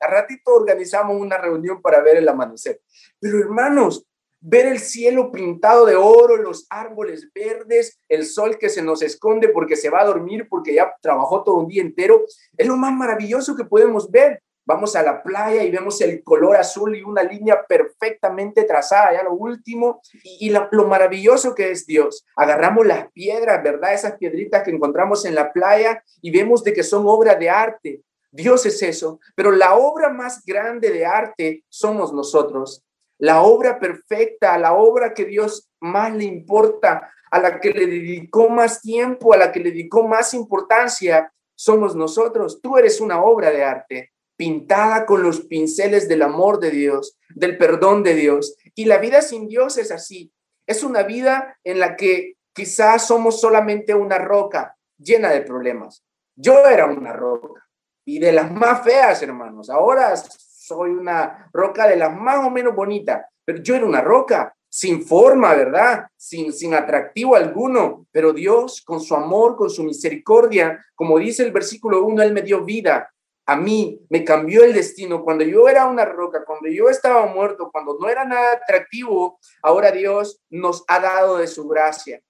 A 0.00 0.06
ratito 0.06 0.52
organizamos 0.52 1.18
una 1.18 1.38
reunión 1.38 1.80
para 1.80 2.02
ver 2.02 2.18
el 2.18 2.28
amanecer. 2.28 2.82
Pero 3.18 3.38
hermanos, 3.38 4.06
ver 4.40 4.66
el 4.66 4.78
cielo 4.78 5.32
pintado 5.32 5.86
de 5.86 5.96
oro, 5.96 6.36
los 6.36 6.66
árboles 6.68 7.30
verdes, 7.34 7.98
el 8.10 8.26
sol 8.26 8.58
que 8.58 8.68
se 8.68 8.82
nos 8.82 9.00
esconde 9.00 9.48
porque 9.48 9.74
se 9.74 9.88
va 9.88 10.02
a 10.02 10.06
dormir 10.06 10.46
porque 10.50 10.74
ya 10.74 10.94
trabajó 11.00 11.42
todo 11.44 11.56
un 11.56 11.68
día 11.68 11.80
entero, 11.80 12.24
es 12.54 12.66
lo 12.66 12.76
más 12.76 12.92
maravilloso 12.92 13.56
que 13.56 13.64
podemos 13.64 14.10
ver 14.10 14.42
vamos 14.68 14.94
a 14.96 15.02
la 15.02 15.22
playa 15.22 15.64
y 15.64 15.70
vemos 15.70 15.98
el 16.02 16.22
color 16.22 16.56
azul 16.56 16.94
y 16.94 17.02
una 17.02 17.22
línea 17.22 17.64
perfectamente 17.66 18.64
trazada, 18.64 19.14
ya 19.14 19.22
lo 19.22 19.32
último, 19.32 20.02
y, 20.22 20.50
lo 20.50 20.86
maravilloso 20.86 21.54
que 21.54 21.70
es 21.70 21.86
Dios. 21.86 22.26
Agarramos 22.36 22.86
las 22.86 23.10
piedras, 23.12 23.62
¿verdad? 23.62 23.94
Esas 23.94 24.18
piedritas 24.18 24.62
que 24.62 24.70
encontramos 24.70 25.24
en 25.24 25.34
la 25.34 25.54
playa 25.54 26.04
y 26.20 26.30
vemos 26.30 26.62
de 26.64 26.74
que 26.74 26.82
son 26.82 27.04
obra 27.08 27.34
de 27.34 27.48
arte. 27.48 28.02
Dios 28.30 28.66
es 28.66 28.82
eso, 28.82 29.20
pero 29.34 29.52
la 29.52 29.74
obra 29.74 30.10
más 30.10 30.44
grande 30.44 30.90
de 30.90 31.06
arte 31.06 31.64
somos 31.70 32.12
nosotros. 32.12 32.84
La 33.16 33.40
obra 33.40 33.80
perfecta, 33.80 34.58
la 34.58 34.74
obra 34.74 35.14
que 35.14 35.24
Dios 35.24 35.70
más 35.80 36.14
le 36.14 36.24
importa, 36.24 37.10
a 37.30 37.38
la 37.38 37.58
que 37.58 37.70
le 37.70 37.86
dedicó 37.86 38.50
más 38.50 38.82
tiempo, 38.82 39.32
a 39.32 39.38
la 39.38 39.50
que 39.50 39.60
le 39.60 39.70
dedicó 39.70 40.06
más 40.06 40.34
importancia, 40.34 41.32
somos 41.54 41.96
nosotros. 41.96 42.60
Tú 42.60 42.76
eres 42.76 43.00
una 43.00 43.22
obra 43.22 43.50
de 43.50 43.64
arte 43.64 44.12
pintada 44.38 45.04
con 45.04 45.22
los 45.22 45.42
pinceles 45.42 46.08
del 46.08 46.22
amor 46.22 46.60
de 46.60 46.70
Dios, 46.70 47.18
del 47.34 47.58
perdón 47.58 48.04
de 48.04 48.14
Dios. 48.14 48.56
Y 48.74 48.84
la 48.84 48.98
vida 48.98 49.20
sin 49.20 49.48
Dios 49.48 49.76
es 49.76 49.90
así. 49.90 50.32
Es 50.66 50.84
una 50.84 51.02
vida 51.02 51.58
en 51.64 51.80
la 51.80 51.96
que 51.96 52.36
quizás 52.54 53.06
somos 53.08 53.40
solamente 53.40 53.94
una 53.94 54.18
roca 54.18 54.76
llena 54.96 55.30
de 55.30 55.42
problemas. 55.42 56.04
Yo 56.36 56.64
era 56.66 56.86
una 56.86 57.12
roca 57.12 57.66
y 58.04 58.20
de 58.20 58.30
las 58.30 58.50
más 58.52 58.84
feas, 58.84 59.20
hermanos. 59.22 59.68
Ahora 59.70 60.14
soy 60.16 60.90
una 60.90 61.50
roca 61.52 61.88
de 61.88 61.96
las 61.96 62.14
más 62.14 62.46
o 62.46 62.50
menos 62.50 62.76
bonitas, 62.76 63.26
pero 63.44 63.60
yo 63.60 63.74
era 63.74 63.86
una 63.86 64.02
roca 64.02 64.54
sin 64.68 65.02
forma, 65.04 65.52
¿verdad? 65.54 66.06
Sin, 66.16 66.52
sin 66.52 66.74
atractivo 66.74 67.34
alguno, 67.34 68.06
pero 68.12 68.32
Dios 68.32 68.82
con 68.82 69.00
su 69.00 69.16
amor, 69.16 69.56
con 69.56 69.68
su 69.68 69.82
misericordia, 69.82 70.84
como 70.94 71.18
dice 71.18 71.42
el 71.42 71.50
versículo 71.50 72.04
1, 72.04 72.22
Él 72.22 72.32
me 72.32 72.42
dio 72.42 72.64
vida 72.64 73.10
a 73.48 73.56
mí 73.56 73.98
me 74.10 74.24
cambió 74.24 74.62
el 74.62 74.74
destino. 74.74 75.24
Cuando 75.24 75.42
yo 75.42 75.70
era 75.70 75.86
una 75.86 76.04
roca, 76.04 76.44
cuando 76.44 76.68
yo 76.68 76.90
estaba 76.90 77.24
muerto, 77.24 77.70
cuando 77.72 77.96
no 77.98 78.06
era 78.10 78.26
nada 78.26 78.52
atractivo, 78.52 79.40
ahora 79.62 79.90
Dios 79.90 80.42
nos 80.50 80.84
ha 80.86 81.00
dado 81.00 81.38
de 81.38 81.46
su 81.46 81.66
gracia, 81.66 82.20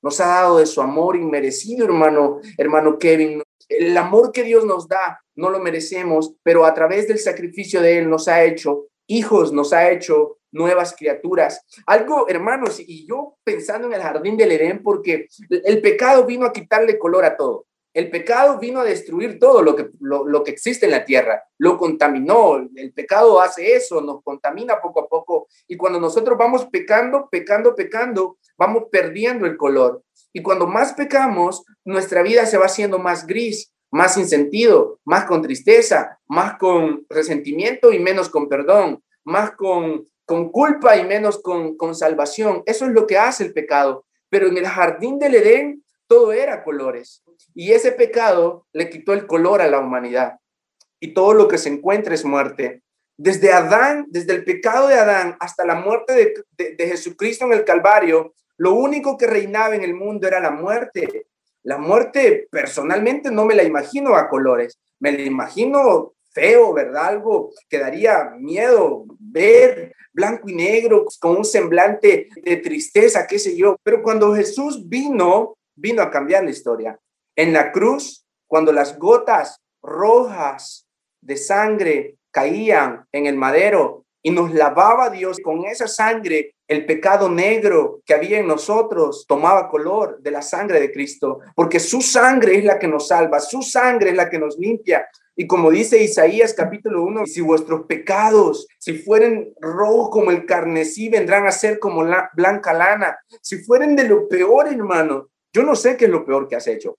nos 0.00 0.18
ha 0.20 0.28
dado 0.28 0.58
de 0.58 0.64
su 0.64 0.80
amor 0.80 1.16
inmerecido, 1.16 1.84
hermano, 1.84 2.40
hermano 2.56 2.98
Kevin. 2.98 3.42
El 3.68 3.94
amor 3.98 4.32
que 4.32 4.44
Dios 4.44 4.64
nos 4.64 4.88
da 4.88 5.20
no 5.34 5.50
lo 5.50 5.60
merecemos, 5.60 6.34
pero 6.42 6.64
a 6.64 6.72
través 6.72 7.06
del 7.06 7.18
sacrificio 7.18 7.82
de 7.82 7.98
Él 7.98 8.08
nos 8.08 8.26
ha 8.26 8.42
hecho 8.42 8.86
hijos, 9.06 9.52
nos 9.52 9.74
ha 9.74 9.90
hecho 9.90 10.38
nuevas 10.52 10.96
criaturas. 10.96 11.66
Algo, 11.84 12.28
hermanos, 12.30 12.80
y 12.80 13.06
yo 13.06 13.36
pensando 13.44 13.88
en 13.88 13.92
el 13.92 14.00
jardín 14.00 14.38
del 14.38 14.52
Edén, 14.52 14.82
porque 14.82 15.26
el 15.50 15.82
pecado 15.82 16.24
vino 16.24 16.46
a 16.46 16.52
quitarle 16.52 16.98
color 16.98 17.26
a 17.26 17.36
todo. 17.36 17.66
El 17.94 18.10
pecado 18.10 18.58
vino 18.58 18.80
a 18.80 18.84
destruir 18.84 19.38
todo 19.38 19.60
lo 19.60 19.76
que, 19.76 19.90
lo, 20.00 20.42
que 20.42 20.50
existe 20.50 20.86
en 20.86 20.92
la 20.92 21.04
tierra, 21.04 21.42
lo 21.58 21.76
contaminó, 21.76 22.56
el 22.74 22.92
pecado 22.94 23.40
hace 23.40 23.74
eso, 23.74 24.00
nos 24.00 24.22
contamina 24.22 24.80
poco 24.80 25.00
a 25.00 25.08
poco 25.08 25.48
y 25.68 25.76
cuando 25.76 26.00
nosotros 26.00 26.38
vamos 26.38 26.66
pecando, 26.72 27.28
pecando, 27.30 27.74
pecando, 27.74 28.38
vamos 28.56 28.84
perdiendo 28.90 29.46
el 29.46 29.58
color. 29.58 30.02
Y 30.32 30.40
cuando 30.40 30.66
más 30.66 30.94
pecamos, 30.94 31.64
nuestra 31.84 32.22
vida 32.22 32.46
se 32.46 32.56
va 32.56 32.64
haciendo 32.64 32.98
más 32.98 33.26
gris, 33.26 33.74
más 33.90 34.14
sin 34.14 34.26
sentido, 34.26 34.98
más 35.04 35.26
con 35.26 35.42
tristeza, 35.42 36.18
más 36.26 36.56
con 36.58 37.04
resentimiento 37.10 37.92
y 37.92 37.98
menos 37.98 38.30
con 38.30 38.48
perdón, 38.48 39.04
más 39.24 39.50
con, 39.52 40.06
con 40.24 40.50
culpa 40.50 40.96
y 40.96 41.04
menos 41.04 41.42
con, 41.42 41.76
con 41.76 41.94
salvación. 41.94 42.62
Eso 42.64 42.86
es 42.86 42.92
lo 42.92 43.06
que 43.06 43.18
hace 43.18 43.44
el 43.44 43.52
pecado. 43.52 44.06
Pero 44.30 44.46
en 44.48 44.56
el 44.56 44.66
jardín 44.66 45.18
del 45.18 45.34
Edén 45.34 45.84
todo 46.06 46.32
era 46.32 46.64
colores. 46.64 47.22
Y 47.54 47.72
ese 47.72 47.92
pecado 47.92 48.66
le 48.72 48.90
quitó 48.90 49.12
el 49.12 49.26
color 49.26 49.60
a 49.60 49.68
la 49.68 49.78
humanidad. 49.78 50.38
Y 51.00 51.14
todo 51.14 51.34
lo 51.34 51.48
que 51.48 51.58
se 51.58 51.68
encuentra 51.68 52.14
es 52.14 52.24
muerte. 52.24 52.82
Desde 53.16 53.52
Adán, 53.52 54.06
desde 54.08 54.32
el 54.32 54.44
pecado 54.44 54.88
de 54.88 54.94
Adán 54.94 55.36
hasta 55.40 55.64
la 55.64 55.74
muerte 55.74 56.34
de, 56.56 56.86
Jesucristo 56.86 57.44
en 57.44 57.52
el 57.52 57.64
Calvario, 57.64 58.34
lo 58.56 58.74
único 58.74 59.16
que 59.16 59.26
reinaba 59.26 59.74
en 59.74 59.82
el 59.82 59.94
mundo 59.94 60.26
era 60.26 60.40
la 60.40 60.50
muerte. 60.50 61.26
La 61.62 61.78
muerte 61.78 62.48
personalmente 62.50 63.30
no 63.30 63.44
me 63.44 63.54
la 63.54 63.62
imagino 63.62 64.16
a 64.16 64.28
colores, 64.28 64.78
me 64.98 65.12
la 65.12 65.22
imagino 65.22 66.14
feo, 66.32 66.72
¿verdad? 66.72 67.06
Algo 67.06 67.50
que 67.68 67.78
daría 67.78 68.30
miedo 68.38 69.04
ver 69.18 69.94
blanco 70.12 70.48
y 70.48 70.54
negro 70.54 71.06
con 71.20 71.36
un 71.38 71.44
semblante 71.44 72.28
de 72.42 72.56
tristeza, 72.56 73.26
qué 73.26 73.38
sé 73.38 73.56
yo. 73.56 73.76
Pero 73.82 74.02
cuando 74.02 74.34
Jesús 74.34 74.88
vino, 74.88 75.56
vino 75.74 76.02
a 76.02 76.10
cambiar 76.10 76.44
la 76.44 76.50
historia. 76.50 76.98
En 77.34 77.52
la 77.54 77.72
cruz, 77.72 78.26
cuando 78.46 78.72
las 78.72 78.98
gotas 78.98 79.62
rojas 79.82 80.86
de 81.22 81.36
sangre 81.36 82.16
caían 82.30 83.06
en 83.10 83.26
el 83.26 83.36
madero 83.36 84.04
y 84.22 84.30
nos 84.30 84.52
lavaba 84.52 85.08
Dios 85.08 85.38
con 85.42 85.64
esa 85.64 85.88
sangre, 85.88 86.54
el 86.68 86.84
pecado 86.84 87.28
negro 87.30 88.00
que 88.04 88.14
había 88.14 88.38
en 88.38 88.46
nosotros 88.46 89.24
tomaba 89.26 89.68
color 89.68 90.20
de 90.20 90.30
la 90.30 90.42
sangre 90.42 90.78
de 90.78 90.92
Cristo, 90.92 91.40
porque 91.54 91.80
su 91.80 92.02
sangre 92.02 92.58
es 92.58 92.64
la 92.64 92.78
que 92.78 92.86
nos 92.86 93.08
salva, 93.08 93.40
su 93.40 93.62
sangre 93.62 94.10
es 94.10 94.16
la 94.16 94.28
que 94.28 94.38
nos 94.38 94.58
limpia. 94.58 95.06
Y 95.34 95.46
como 95.46 95.70
dice 95.70 96.02
Isaías 96.02 96.52
capítulo 96.52 97.02
1, 97.04 97.26
si 97.26 97.40
vuestros 97.40 97.86
pecados, 97.86 98.66
si 98.78 98.98
fueren 98.98 99.54
rojos 99.60 100.10
como 100.10 100.30
el 100.30 100.44
carnesí, 100.44 101.08
vendrán 101.08 101.46
a 101.46 101.52
ser 101.52 101.78
como 101.78 102.04
la 102.04 102.30
blanca 102.34 102.74
lana. 102.74 103.18
Si 103.40 103.58
fueren 103.64 103.96
de 103.96 104.04
lo 104.04 104.28
peor, 104.28 104.68
hermano, 104.68 105.28
yo 105.52 105.62
no 105.62 105.74
sé 105.74 105.96
qué 105.96 106.04
es 106.04 106.10
lo 106.10 106.24
peor 106.24 106.48
que 106.48 106.56
has 106.56 106.66
hecho. 106.66 106.96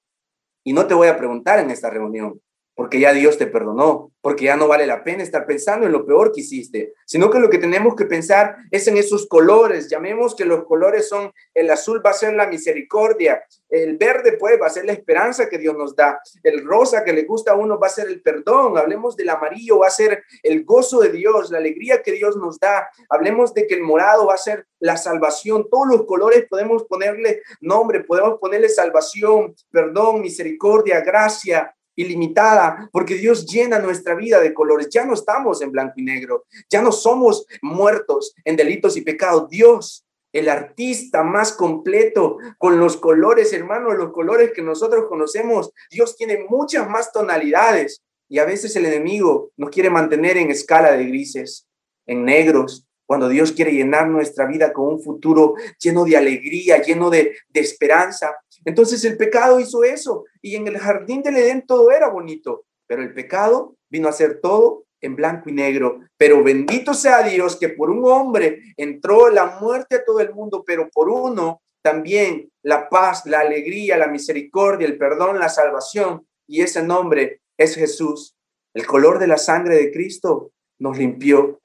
Y 0.63 0.73
no 0.73 0.87
te 0.87 0.93
voy 0.93 1.07
a 1.07 1.17
preguntar 1.17 1.59
en 1.59 1.71
esta 1.71 1.89
reunión, 1.89 2.39
porque 2.75 2.99
ya 2.99 3.13
Dios 3.13 3.37
te 3.37 3.47
perdonó, 3.47 4.11
porque 4.21 4.45
ya 4.45 4.55
no 4.55 4.67
vale 4.67 4.87
la 4.87 5.03
pena 5.03 5.21
estar 5.21 5.45
pensando 5.45 5.85
en 5.85 5.91
lo 5.91 6.05
peor 6.05 6.31
que 6.31 6.41
hiciste, 6.41 6.93
sino 7.05 7.29
que 7.29 7.39
lo 7.39 7.49
que 7.49 7.59
tenemos 7.59 7.95
que 7.95 8.05
pensar 8.05 8.55
es 8.71 8.87
en 8.87 8.97
esos 8.97 9.27
colores. 9.27 9.89
Llamemos 9.89 10.35
que 10.35 10.45
los 10.45 10.63
colores 10.65 11.07
son, 11.07 11.31
el 11.53 11.69
azul 11.69 12.01
va 12.03 12.11
a 12.11 12.13
ser 12.13 12.33
la 12.33 12.47
misericordia, 12.47 13.43
el 13.69 13.97
verde 13.97 14.37
pues 14.39 14.59
va 14.59 14.67
a 14.67 14.71
ser 14.71 14.85
la 14.85 14.93
esperanza 14.93 15.49
que 15.49 15.57
Dios 15.57 15.75
nos 15.77 15.95
da, 15.95 16.19
el 16.41 16.65
rosa 16.65 17.03
que 17.03 17.13
le 17.13 17.23
gusta 17.23 17.51
a 17.51 17.55
uno 17.55 17.79
va 17.79 17.87
a 17.87 17.91
ser 17.91 18.07
el 18.07 18.21
perdón, 18.21 18.77
hablemos 18.77 19.15
del 19.15 19.29
amarillo 19.29 19.79
va 19.79 19.87
a 19.87 19.91
ser 19.91 20.23
el 20.41 20.63
gozo 20.63 21.01
de 21.01 21.09
Dios, 21.09 21.51
la 21.51 21.59
alegría 21.59 22.01
que 22.01 22.11
Dios 22.11 22.37
nos 22.37 22.59
da, 22.59 22.89
hablemos 23.09 23.53
de 23.53 23.67
que 23.67 23.75
el 23.75 23.83
morado 23.83 24.27
va 24.27 24.35
a 24.35 24.37
ser 24.37 24.65
la 24.79 24.97
salvación, 24.97 25.67
todos 25.69 25.87
los 25.87 26.05
colores 26.05 26.45
podemos 26.49 26.85
ponerle 26.85 27.41
nombre, 27.61 28.03
podemos 28.03 28.39
ponerle 28.39 28.69
salvación, 28.69 29.55
perdón, 29.71 30.21
misericordia, 30.21 31.01
gracia, 31.01 31.73
ilimitada, 31.95 32.89
porque 32.91 33.15
Dios 33.15 33.45
llena 33.45 33.79
nuestra 33.79 34.15
vida 34.15 34.39
de 34.39 34.53
colores. 34.53 34.89
Ya 34.89 35.05
no 35.05 35.13
estamos 35.13 35.61
en 35.61 35.71
blanco 35.71 35.93
y 35.97 36.03
negro, 36.03 36.45
ya 36.69 36.81
no 36.81 36.91
somos 36.91 37.45
muertos 37.61 38.33
en 38.43 38.55
delitos 38.55 38.97
y 38.97 39.01
pecados. 39.01 39.49
Dios 39.49 40.05
el 40.33 40.49
artista 40.49 41.23
más 41.23 41.53
completo, 41.53 42.37
con 42.57 42.79
los 42.79 42.97
colores, 42.97 43.53
hermano, 43.53 43.93
los 43.93 44.11
colores 44.11 44.51
que 44.53 44.63
nosotros 44.63 45.05
conocemos. 45.07 45.71
Dios 45.91 46.17
tiene 46.17 46.45
muchas 46.49 46.89
más 46.89 47.11
tonalidades 47.11 48.01
y 48.27 48.39
a 48.39 48.45
veces 48.45 48.75
el 48.75 48.85
enemigo 48.85 49.51
nos 49.57 49.69
quiere 49.69 49.91
mantener 49.91 50.37
en 50.37 50.49
escala 50.49 50.91
de 50.93 51.05
grises, 51.05 51.67
en 52.07 52.25
negros, 52.25 52.87
cuando 53.05 53.29
Dios 53.29 53.51
quiere 53.51 53.71
llenar 53.71 54.07
nuestra 54.07 54.45
vida 54.45 54.73
con 54.73 54.93
un 54.93 55.01
futuro 55.01 55.55
lleno 55.79 56.05
de 56.05 56.17
alegría, 56.17 56.81
lleno 56.81 57.09
de, 57.09 57.35
esperanza. 57.53 58.35
Entonces 58.65 59.03
el 59.05 59.17
pecado 59.17 59.59
hizo 59.59 59.83
eso 59.83 60.25
y 60.41 60.55
en 60.55 60.67
el 60.67 60.77
jardín 60.77 61.21
del 61.21 61.37
Edén 61.37 61.65
todo 61.65 61.91
era 61.91 62.09
bonito, 62.09 62.65
pero 62.87 63.01
el 63.01 63.13
pecado 63.13 63.75
vino 63.89 64.07
a 64.07 64.11
hacer 64.11 64.39
todo 64.41 64.85
en 65.01 65.15
blanco 65.15 65.49
y 65.49 65.53
negro. 65.53 65.99
Pero 66.17 66.43
bendito 66.43 66.93
sea 66.93 67.23
Dios 67.23 67.57
que 67.57 67.69
por 67.69 67.89
un 67.89 68.05
hombre 68.05 68.61
entró 68.77 69.29
la 69.29 69.57
muerte 69.59 69.97
a 69.97 70.05
todo 70.05 70.19
el 70.19 70.33
mundo, 70.33 70.63
pero 70.65 70.89
por 70.89 71.09
uno 71.09 71.61
también 71.81 72.49
la 72.63 72.89
paz, 72.89 73.25
la 73.25 73.41
alegría, 73.41 73.97
la 73.97 74.07
misericordia, 74.07 74.87
el 74.87 74.97
perdón, 74.97 75.37
la 75.37 75.49
salvación. 75.49 76.25
Y 76.47 76.61
ese 76.61 76.81
nombre 76.81 77.41
es 77.57 77.75
Jesús. 77.75 78.35
El 78.73 78.87
color 78.87 79.19
de 79.19 79.27
la 79.27 79.37
sangre 79.37 79.75
de 79.75 79.91
Cristo 79.91 80.51
nos 80.79 80.97
limpió 80.97 81.59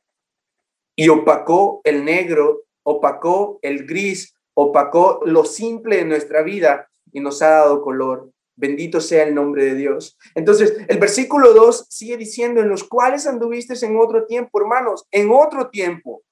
y 0.98 1.08
opacó 1.10 1.80
el 1.84 2.04
negro, 2.04 2.64
opacó 2.82 3.60
el 3.62 3.86
gris, 3.86 4.34
opacó 4.52 5.20
lo 5.24 5.44
simple 5.44 5.98
de 5.98 6.04
nuestra 6.04 6.42
vida 6.42 6.90
y 7.12 7.20
nos 7.20 7.40
ha 7.40 7.50
dado 7.50 7.82
color. 7.82 8.32
Bendito 8.56 9.00
sea 9.00 9.22
el 9.22 9.32
nombre 9.32 9.64
de 9.64 9.74
Dios. 9.76 10.18
Entonces, 10.34 10.76
el 10.88 10.98
versículo 10.98 11.54
2 11.54 11.86
sigue 11.88 12.16
diciendo, 12.16 12.60
en 12.60 12.68
los 12.68 12.82
cuales 12.82 13.28
anduviste 13.28 13.74
en 13.86 13.96
otro 13.96 14.26
tiempo, 14.26 14.60
hermanos, 14.60 15.06
en 15.12 15.30
otro 15.30 15.70
tiempo, 15.70 16.24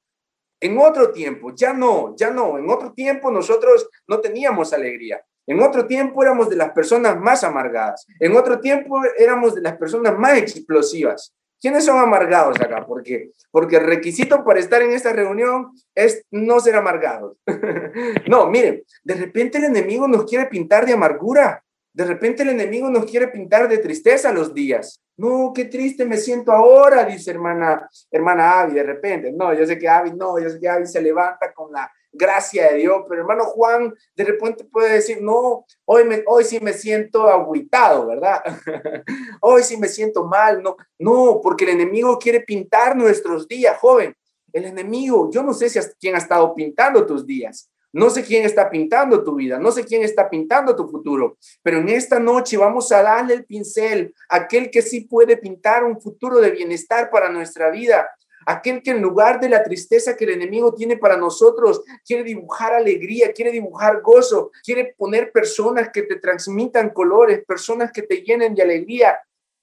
en 0.60 0.78
otro 0.78 1.12
tiempo, 1.12 1.52
ya 1.54 1.72
no, 1.72 2.16
ya 2.16 2.32
no, 2.32 2.58
en 2.58 2.68
otro 2.68 2.92
tiempo 2.92 3.30
nosotros 3.30 3.88
no 4.08 4.20
teníamos 4.20 4.72
alegría. 4.72 5.24
En 5.46 5.62
otro 5.62 5.86
tiempo 5.86 6.24
éramos 6.24 6.50
de 6.50 6.56
las 6.56 6.72
personas 6.72 7.16
más 7.20 7.44
amargadas. 7.44 8.04
En 8.18 8.36
otro 8.36 8.58
tiempo 8.58 8.98
éramos 9.16 9.54
de 9.54 9.60
las 9.60 9.76
personas 9.76 10.18
más 10.18 10.36
explosivas. 10.38 11.36
¿Quiénes 11.60 11.84
son 11.84 11.98
amargados 11.98 12.60
acá? 12.60 12.84
Porque, 12.86 13.30
porque 13.50 13.76
el 13.76 13.86
requisito 13.86 14.44
para 14.44 14.60
estar 14.60 14.82
en 14.82 14.92
esta 14.92 15.12
reunión 15.12 15.72
es 15.94 16.24
no 16.30 16.60
ser 16.60 16.76
amargados. 16.76 17.38
no, 18.28 18.48
miren, 18.50 18.82
de 19.04 19.14
repente 19.14 19.58
el 19.58 19.64
enemigo 19.64 20.06
nos 20.06 20.24
quiere 20.24 20.46
pintar 20.46 20.84
de 20.86 20.92
amargura. 20.92 21.62
De 21.92 22.04
repente 22.04 22.42
el 22.42 22.50
enemigo 22.50 22.90
nos 22.90 23.06
quiere 23.06 23.28
pintar 23.28 23.68
de 23.68 23.78
tristeza 23.78 24.32
los 24.32 24.52
días. 24.52 25.00
No, 25.16 25.52
qué 25.54 25.64
triste 25.64 26.04
me 26.04 26.18
siento 26.18 26.52
ahora, 26.52 27.04
dice 27.04 27.30
hermana, 27.30 27.88
hermana 28.10 28.60
Avi, 28.60 28.74
de 28.74 28.82
repente. 28.82 29.32
No, 29.32 29.54
yo 29.54 29.64
sé 29.64 29.78
que 29.78 29.88
Avi 29.88 30.12
no, 30.12 30.38
yo 30.38 30.50
sé 30.50 30.60
que 30.60 30.68
Avi 30.68 30.86
se 30.86 31.00
levanta 31.00 31.54
con 31.54 31.72
la 31.72 31.90
gracia 32.16 32.70
de 32.70 32.78
Dios, 32.78 33.02
pero 33.08 33.22
hermano 33.22 33.44
Juan 33.44 33.94
de 34.14 34.24
repente 34.24 34.64
puede 34.64 34.94
decir, 34.94 35.22
no, 35.22 35.64
hoy, 35.84 36.04
me, 36.04 36.22
hoy 36.26 36.44
sí 36.44 36.58
me 36.60 36.72
siento 36.72 37.28
agüitado, 37.28 38.06
¿verdad? 38.06 38.42
hoy 39.40 39.62
sí 39.62 39.76
me 39.76 39.88
siento 39.88 40.24
mal, 40.24 40.62
no, 40.62 40.76
no, 40.98 41.40
porque 41.42 41.64
el 41.64 41.70
enemigo 41.70 42.18
quiere 42.18 42.40
pintar 42.40 42.96
nuestros 42.96 43.46
días, 43.46 43.78
joven. 43.78 44.14
El 44.52 44.64
enemigo, 44.64 45.30
yo 45.30 45.42
no 45.42 45.52
sé 45.52 45.68
si 45.68 45.78
quién 46.00 46.14
ha 46.14 46.18
estado 46.18 46.54
pintando 46.54 47.04
tus 47.04 47.26
días, 47.26 47.70
no 47.92 48.10
sé 48.10 48.22
quién 48.22 48.44
está 48.44 48.68
pintando 48.68 49.24
tu 49.24 49.34
vida, 49.34 49.58
no 49.58 49.72
sé 49.72 49.84
quién 49.84 50.02
está 50.02 50.28
pintando 50.28 50.76
tu 50.76 50.86
futuro, 50.86 51.38
pero 51.62 51.78
en 51.78 51.88
esta 51.88 52.18
noche 52.18 52.56
vamos 52.56 52.92
a 52.92 53.02
darle 53.02 53.34
el 53.34 53.46
pincel 53.46 54.14
a 54.28 54.36
aquel 54.36 54.70
que 54.70 54.82
sí 54.82 55.02
puede 55.02 55.36
pintar 55.36 55.82
un 55.82 56.00
futuro 56.00 56.38
de 56.38 56.50
bienestar 56.50 57.10
para 57.10 57.30
nuestra 57.30 57.70
vida, 57.70 58.08
aquel 58.46 58.82
que 58.82 58.92
en 58.92 59.02
lugar 59.02 59.40
de 59.40 59.48
la 59.48 59.62
tristeza 59.62 60.16
que 60.16 60.24
el 60.24 60.30
enemigo 60.30 60.72
tiene 60.72 60.96
para 60.96 61.16
nosotros, 61.16 61.82
quiere 62.06 62.22
dibujar 62.22 62.72
alegría, 62.72 63.32
quiere 63.32 63.50
dibujar 63.50 64.00
gozo, 64.00 64.52
quiere 64.64 64.94
poner 64.96 65.32
personas 65.32 65.90
que 65.92 66.02
te 66.02 66.16
transmitan 66.16 66.90
colores, 66.90 67.44
personas 67.44 67.90
que 67.92 68.02
te 68.02 68.22
llenen 68.22 68.54
de 68.54 68.62
alegría. 68.62 69.18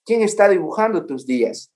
¿Quién 0.05 0.21
está 0.21 0.49
dibujando 0.49 1.05
tus 1.05 1.25
días? 1.25 1.71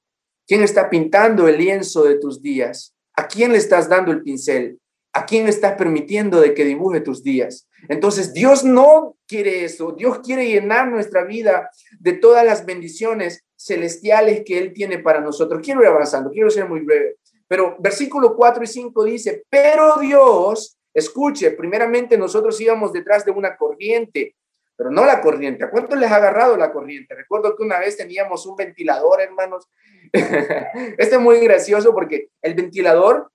¿Quién 0.45 0.61
está 0.61 0.89
pintando 0.89 1.47
el 1.47 1.57
lienzo 1.57 2.03
de 2.03 2.19
tus 2.19 2.41
días? 2.41 2.93
¿A 3.15 3.27
quién 3.27 3.53
le 3.53 3.57
estás 3.57 3.87
dando 3.89 4.11
el 4.11 4.21
pincel? 4.21 4.79
¿A 5.13 5.25
quién 5.25 5.47
estás 5.47 5.75
permitiendo 5.77 6.41
de 6.41 6.53
que 6.53 6.65
dibuje 6.65 6.99
tus 6.99 7.23
días? 7.23 7.67
Entonces, 7.87 8.33
Dios 8.33 8.63
no 8.63 9.15
quiere 9.27 9.63
eso. 9.63 9.93
Dios 9.93 10.19
quiere 10.19 10.47
llenar 10.47 10.89
nuestra 10.89 11.23
vida 11.23 11.69
de 11.99 12.13
todas 12.13 12.45
las 12.45 12.65
bendiciones 12.65 13.46
celestiales 13.57 14.43
que 14.45 14.57
Él 14.57 14.71
tiene 14.71 14.99
para 14.99 15.19
nosotros. 15.19 15.61
Quiero 15.63 15.81
ir 15.81 15.87
avanzando, 15.87 16.29
quiero 16.29 16.49
ser 16.49 16.69
muy 16.69 16.81
breve. 16.81 17.17
Pero 17.47 17.75
versículo 17.79 18.35
4 18.35 18.63
y 18.63 18.67
5 18.67 19.03
dice, 19.03 19.43
pero 19.49 19.97
Dios, 19.97 20.77
escuche, 20.93 21.51
primeramente 21.51 22.17
nosotros 22.17 22.59
íbamos 22.61 22.93
detrás 22.93 23.25
de 23.25 23.31
una 23.31 23.55
corriente, 23.57 24.35
pero 24.75 24.91
no 24.91 25.05
la 25.05 25.21
corriente. 25.21 25.63
¿A 25.63 25.71
cuánto 25.71 25.95
les 25.95 26.11
ha 26.11 26.17
agarrado 26.17 26.55
la 26.55 26.71
corriente? 26.71 27.15
Recuerdo 27.15 27.55
que 27.55 27.63
una 27.63 27.79
vez 27.79 27.97
teníamos 27.97 28.45
un 28.45 28.55
ventilador, 28.55 29.21
hermanos. 29.21 29.67
este 30.13 31.15
es 31.15 31.19
muy 31.19 31.39
gracioso 31.39 31.93
porque 31.93 32.29
el 32.41 32.53
ventilador 32.53 33.31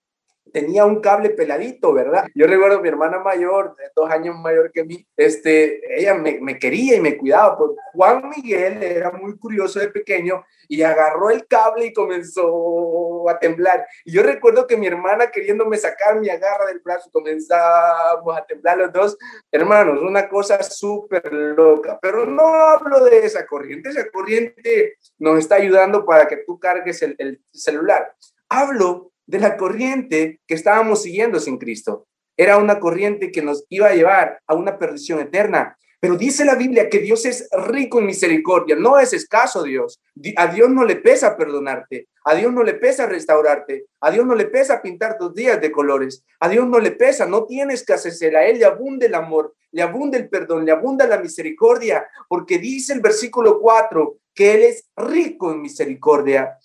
tenía 0.53 0.85
un 0.85 1.01
cable 1.01 1.31
peladito, 1.31 1.93
¿verdad? 1.93 2.27
Yo 2.35 2.47
recuerdo 2.47 2.79
a 2.79 2.83
mi 2.83 2.89
hermana 2.89 3.19
mayor, 3.19 3.77
dos 3.97 4.11
años 4.11 4.37
mayor 4.37 4.71
que 4.73 4.85
mí, 4.85 5.07
este, 5.17 5.81
ella 5.99 6.15
me, 6.15 6.41
me 6.41 6.59
quería 6.59 6.97
y 6.97 7.01
me 7.01 7.17
cuidaba, 7.17 7.57
pues 7.57 7.71
Juan 7.95 8.31
Miguel 8.35 8.83
era 8.83 9.11
muy 9.11 9.37
curioso 9.39 9.81
de 9.81 9.89
pequeño 9.89 10.45
y 10.69 10.83
agarró 10.83 11.31
el 11.31 11.47
cable 11.47 11.87
y 11.87 11.93
comenzó 11.93 13.29
a 13.29 13.39
temblar. 13.39 13.87
Y 14.05 14.13
yo 14.13 14.23
recuerdo 14.23 14.67
que 14.67 14.77
mi 14.77 14.87
hermana 14.87 15.31
queriéndome 15.31 15.77
sacar 15.77 16.19
mi 16.19 16.29
agarra 16.29 16.67
del 16.67 16.81
brazo, 16.81 17.11
comenzamos 17.13 18.37
a 18.37 18.45
temblar 18.47 18.79
los 18.79 18.93
dos. 18.93 19.19
Hermanos, 19.51 20.01
una 20.03 20.29
cosa 20.29 20.63
súper 20.63 21.33
loca, 21.33 21.99
pero 22.01 22.27
no 22.27 22.55
hablo 22.55 23.05
de 23.05 23.27
esa 23.27 23.47
corriente, 23.47 23.91
esa 23.91 24.11
corriente 24.11 24.97
nos 25.19 25.39
está 25.39 25.57
ayudando 25.57 26.05
para 26.05 26.27
que 26.27 26.39
tú 26.39 26.59
cargues 26.59 27.03
el, 27.03 27.15
el 27.19 27.41
celular. 27.53 28.15
Hablo 28.49 29.12
de 29.27 29.39
la 29.39 29.57
corriente 29.57 30.41
que 30.47 30.55
estábamos 30.55 31.03
siguiendo 31.03 31.41
sin 31.41 31.59
Cristo. 31.59 32.07
Era 32.37 32.57
una 32.57 32.81
corriente 32.81 33.31
que 33.31 33.43
nos 33.43 33.65
iba 33.69 33.89
a 33.89 33.95
llevar 33.95 34.41
a 34.47 34.55
una 34.55 34.79
perdición 34.79 35.21
eterna. 35.21 35.77
Pero 36.03 36.17
dice 36.17 36.45
la 36.45 36.57
Biblia 36.57 36.89
que 36.89 36.99
Dios 36.99 37.25
es 37.27 37.49
rico 37.53 38.01
en 38.01 38.07
misericordia, 38.07 38.75
no 38.75 38.99
es 38.99 39.13
escaso 39.13 39.63
Dios. 39.63 40.03
A 40.37 40.49
Dios 40.49 40.69
no 40.69 40.85
le 40.85 40.97
pesa 40.97 41.37
perdonarte, 41.37 42.09
a 42.25 42.35
Dios 42.35 42.53
no 42.53 42.65
le 42.65 42.75
pesa 42.75 43.07
restaurarte, 43.07 43.87
a 44.01 44.11
Dios 44.11 44.27
no 44.27 44.35
le 44.35 44.47
pesa 44.47 44.83
pintar 44.83 45.17
tus 45.17 45.33
días 45.33 45.61
de 45.61 45.71
colores, 45.71 46.25
a 46.41 46.49
Dios 46.49 46.67
no 46.67 46.81
le 46.81 46.91
pesa, 46.91 47.27
no 47.27 47.45
tienes 47.47 47.87
que 47.87 47.93
hacerse, 47.93 48.37
a 48.37 48.45
Él 48.47 48.59
le 48.59 48.65
abunde 48.65 49.07
el 49.07 49.15
amor, 49.15 49.55
le 49.71 49.83
abunde 49.83 50.19
el 50.19 50.29
perdón, 50.29 50.65
le 50.65 50.73
abunda 50.73 51.07
la 51.07 51.19
misericordia, 51.19 52.05
porque 52.29 52.59
dice 52.59 52.95
el 52.95 53.01
versículo 53.01 53.61
4 53.61 54.17
que 54.35 54.55
Él 54.55 54.63
es 54.65 54.89
rico 54.97 55.53
en 55.53 55.63
misericordia. 55.63 56.59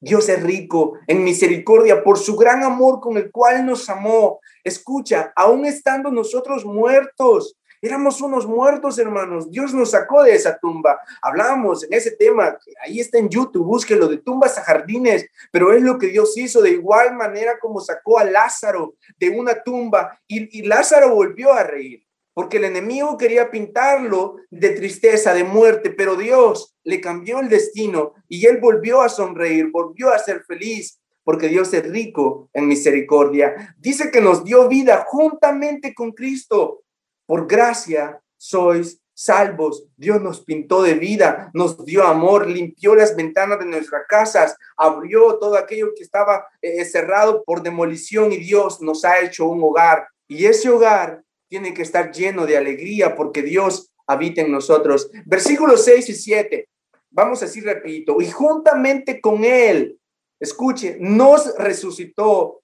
Dios 0.00 0.28
es 0.28 0.42
rico 0.42 0.98
en 1.06 1.24
misericordia 1.24 2.02
por 2.02 2.18
su 2.18 2.36
gran 2.36 2.62
amor 2.62 3.00
con 3.00 3.16
el 3.16 3.30
cual 3.30 3.64
nos 3.64 3.88
amó. 3.88 4.40
Escucha, 4.62 5.32
aún 5.34 5.64
estando 5.64 6.10
nosotros 6.10 6.64
muertos, 6.64 7.56
éramos 7.80 8.20
unos 8.20 8.46
muertos, 8.46 8.98
hermanos. 8.98 9.50
Dios 9.50 9.72
nos 9.72 9.92
sacó 9.92 10.22
de 10.22 10.34
esa 10.34 10.58
tumba. 10.58 11.00
Hablábamos 11.22 11.84
en 11.84 11.94
ese 11.94 12.10
tema, 12.10 12.58
ahí 12.84 13.00
está 13.00 13.18
en 13.18 13.28
YouTube, 13.28 13.64
búsquelo 13.64 14.08
de 14.08 14.18
tumbas 14.18 14.58
a 14.58 14.62
jardines, 14.62 15.26
pero 15.50 15.72
es 15.72 15.82
lo 15.82 15.98
que 15.98 16.08
Dios 16.08 16.36
hizo 16.36 16.60
de 16.60 16.70
igual 16.70 17.14
manera 17.14 17.58
como 17.58 17.80
sacó 17.80 18.18
a 18.18 18.24
Lázaro 18.24 18.94
de 19.18 19.30
una 19.30 19.62
tumba 19.62 20.20
y, 20.26 20.58
y 20.58 20.62
Lázaro 20.62 21.14
volvió 21.14 21.52
a 21.52 21.62
reír 21.62 22.06
porque 22.36 22.58
el 22.58 22.64
enemigo 22.64 23.16
quería 23.16 23.50
pintarlo 23.50 24.36
de 24.50 24.68
tristeza, 24.68 25.32
de 25.32 25.42
muerte, 25.42 25.88
pero 25.88 26.16
Dios 26.16 26.75
le 26.86 27.00
cambió 27.00 27.40
el 27.40 27.48
destino 27.48 28.14
y 28.28 28.46
él 28.46 28.58
volvió 28.58 29.02
a 29.02 29.08
sonreír, 29.08 29.70
volvió 29.72 30.10
a 30.10 30.18
ser 30.18 30.44
feliz, 30.44 31.00
porque 31.24 31.48
Dios 31.48 31.74
es 31.74 31.82
rico 31.90 32.48
en 32.52 32.68
misericordia. 32.68 33.74
Dice 33.78 34.12
que 34.12 34.20
nos 34.20 34.44
dio 34.44 34.68
vida 34.68 35.04
juntamente 35.08 35.92
con 35.92 36.12
Cristo. 36.12 36.84
Por 37.26 37.48
gracia 37.48 38.20
sois 38.36 39.02
salvos. 39.12 39.88
Dios 39.96 40.22
nos 40.22 40.44
pintó 40.44 40.82
de 40.82 40.94
vida, 40.94 41.50
nos 41.54 41.84
dio 41.84 42.04
amor, 42.04 42.46
limpió 42.46 42.94
las 42.94 43.16
ventanas 43.16 43.58
de 43.58 43.64
nuestras 43.64 44.06
casas, 44.08 44.56
abrió 44.76 45.38
todo 45.38 45.56
aquello 45.56 45.92
que 45.96 46.04
estaba 46.04 46.46
eh, 46.62 46.84
cerrado 46.84 47.42
por 47.42 47.64
demolición 47.64 48.30
y 48.30 48.36
Dios 48.36 48.80
nos 48.80 49.04
ha 49.04 49.18
hecho 49.18 49.46
un 49.46 49.60
hogar. 49.64 50.06
Y 50.28 50.44
ese 50.44 50.68
hogar 50.68 51.24
tiene 51.48 51.74
que 51.74 51.82
estar 51.82 52.12
lleno 52.12 52.46
de 52.46 52.56
alegría 52.56 53.16
porque 53.16 53.42
Dios 53.42 53.90
habita 54.06 54.40
en 54.42 54.52
nosotros. 54.52 55.10
Versículos 55.24 55.84
6 55.84 56.10
y 56.10 56.14
7. 56.14 56.68
Vamos 57.16 57.40
a 57.40 57.46
decir, 57.46 57.64
repito, 57.64 58.20
y 58.20 58.30
juntamente 58.30 59.22
con 59.22 59.42
él, 59.42 59.98
escuche, 60.38 60.98
nos 61.00 61.56
resucitó 61.56 62.60